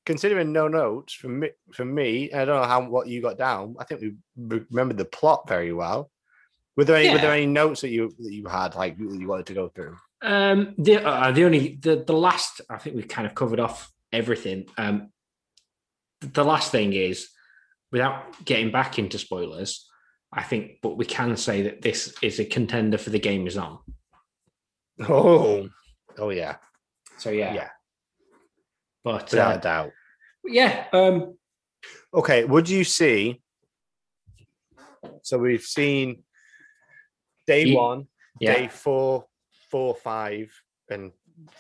[0.07, 3.75] considering no notes from me, from me, I don't know how what you got down.
[3.81, 6.11] I think we re- remembered the plot very well.
[6.77, 9.29] Were there any were there any notes that you that you had like you you
[9.29, 9.97] wanted to go through?
[10.23, 13.93] Um, the uh, the only the the last I think we kind of covered off
[14.13, 14.67] everything.
[14.79, 15.11] Um,
[16.21, 17.29] the last thing is
[17.93, 19.89] without getting back into spoilers.
[20.33, 23.59] I think, but we can say that this is a contender for the game is
[23.59, 23.79] on.
[25.07, 25.69] Oh,
[26.19, 26.57] oh yeah,
[27.19, 27.69] So yeah, Yeah.
[29.05, 29.91] But without uh, a doubt.
[30.45, 31.37] yeah, um,
[32.15, 33.43] Okay, would you see?
[35.23, 36.23] So we've seen
[37.47, 38.07] day Ye- one,
[38.41, 39.27] yeah, day four,
[39.71, 40.51] four, five,
[40.91, 41.13] and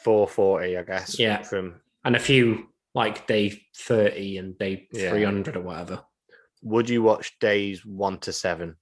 [0.05, 1.19] four forty, I guess.
[1.19, 1.43] Yeah.
[1.43, 5.11] From and a few like day thirty and day Yeah.
[5.11, 6.03] three hundred or whatever.
[6.63, 8.77] Would you watch days one to seven?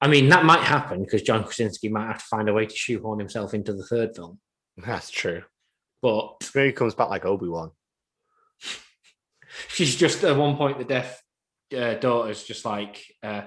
[0.00, 2.76] I mean, that might happen because John Krasinski might have to find a way to
[2.76, 4.40] shoehorn himself into the third film.
[4.76, 5.44] That's true.
[6.02, 7.70] But Maybe he comes back like Obi Wan.
[9.68, 11.22] she's just at one point the deaf
[11.76, 13.42] uh, daughter's just like uh,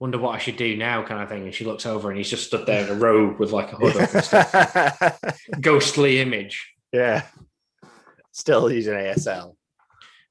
[0.00, 2.30] wonder what I should do now kind of thing, and she looks over and he's
[2.30, 5.20] just stood there in a robe with like a hood up and stuff.
[5.60, 6.72] ghostly image.
[6.92, 7.24] yeah.
[8.32, 9.56] Still using ASL.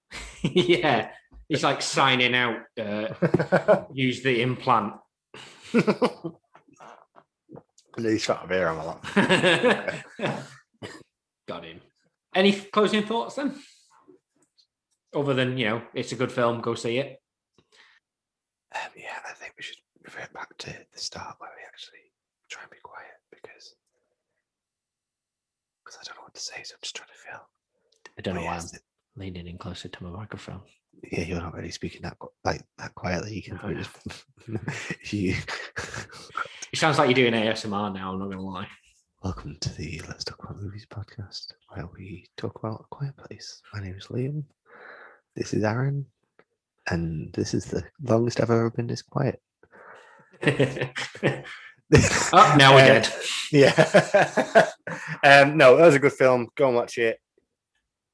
[0.42, 1.10] yeah,
[1.50, 2.60] he's like signing out.
[2.80, 4.94] Uh, use the implant.
[5.72, 5.84] He's
[8.24, 9.04] trying to beer him a lot.
[11.48, 11.82] Got him.
[12.36, 13.56] Any closing thoughts then?
[15.16, 16.62] Other than you know, it's a good film.
[16.62, 17.18] Go see it.
[18.76, 22.12] Um, yeah, I think we should revert back to the start where we actually
[22.50, 23.74] try and be quiet because
[25.84, 27.42] because I don't know what to say, so I'm just trying to feel.
[28.18, 28.64] I don't know why I'm
[29.16, 30.62] leaning in closer to my microphone.
[31.04, 33.36] Yeah, you're not really speaking that like that quietly.
[33.36, 33.92] You can probably just
[35.14, 35.36] you.
[36.74, 38.12] It sounds like you're doing ASMR now.
[38.12, 38.68] I'm not gonna lie.
[39.24, 43.62] Welcome to the Let's Talk About Movies podcast, where we talk about a quiet place.
[43.74, 44.44] My name is Liam.
[45.36, 46.06] This is Aaron,
[46.90, 49.42] and this is the longest I've ever been this quiet.
[50.46, 50.52] oh,
[52.58, 53.10] now we're Uh, dead.
[53.54, 54.68] Yeah.
[55.24, 56.50] um, no, that was a good film.
[56.56, 57.18] Go and watch it.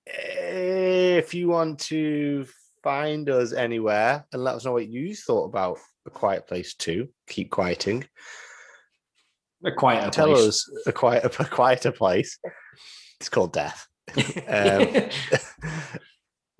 [0.05, 2.45] If you want to
[2.83, 7.07] find us anywhere and let us know what you thought about A Quiet Place 2,
[7.27, 8.05] keep quieting.
[9.65, 10.47] A quieter Tell place.
[10.47, 12.37] us a quiet a quieter place.
[13.19, 13.87] It's called Death.
[14.45, 15.09] Um,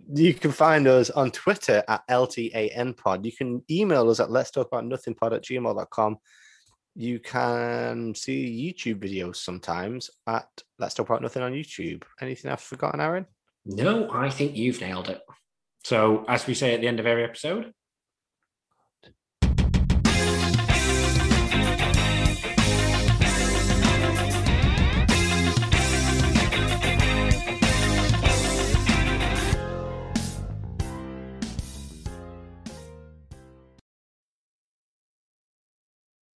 [0.16, 3.26] you can find us on Twitter at LTAN pod.
[3.26, 6.18] You can email us at let's talk about nothing pod at gmail.com.
[6.96, 10.48] You can see YouTube videos sometimes at
[10.80, 12.04] let's talk about nothing on YouTube.
[12.22, 13.26] Anything I've forgotten, Aaron?
[13.66, 15.22] no, I think you've nailed it.
[15.84, 17.74] So, as we say at the end of every episode,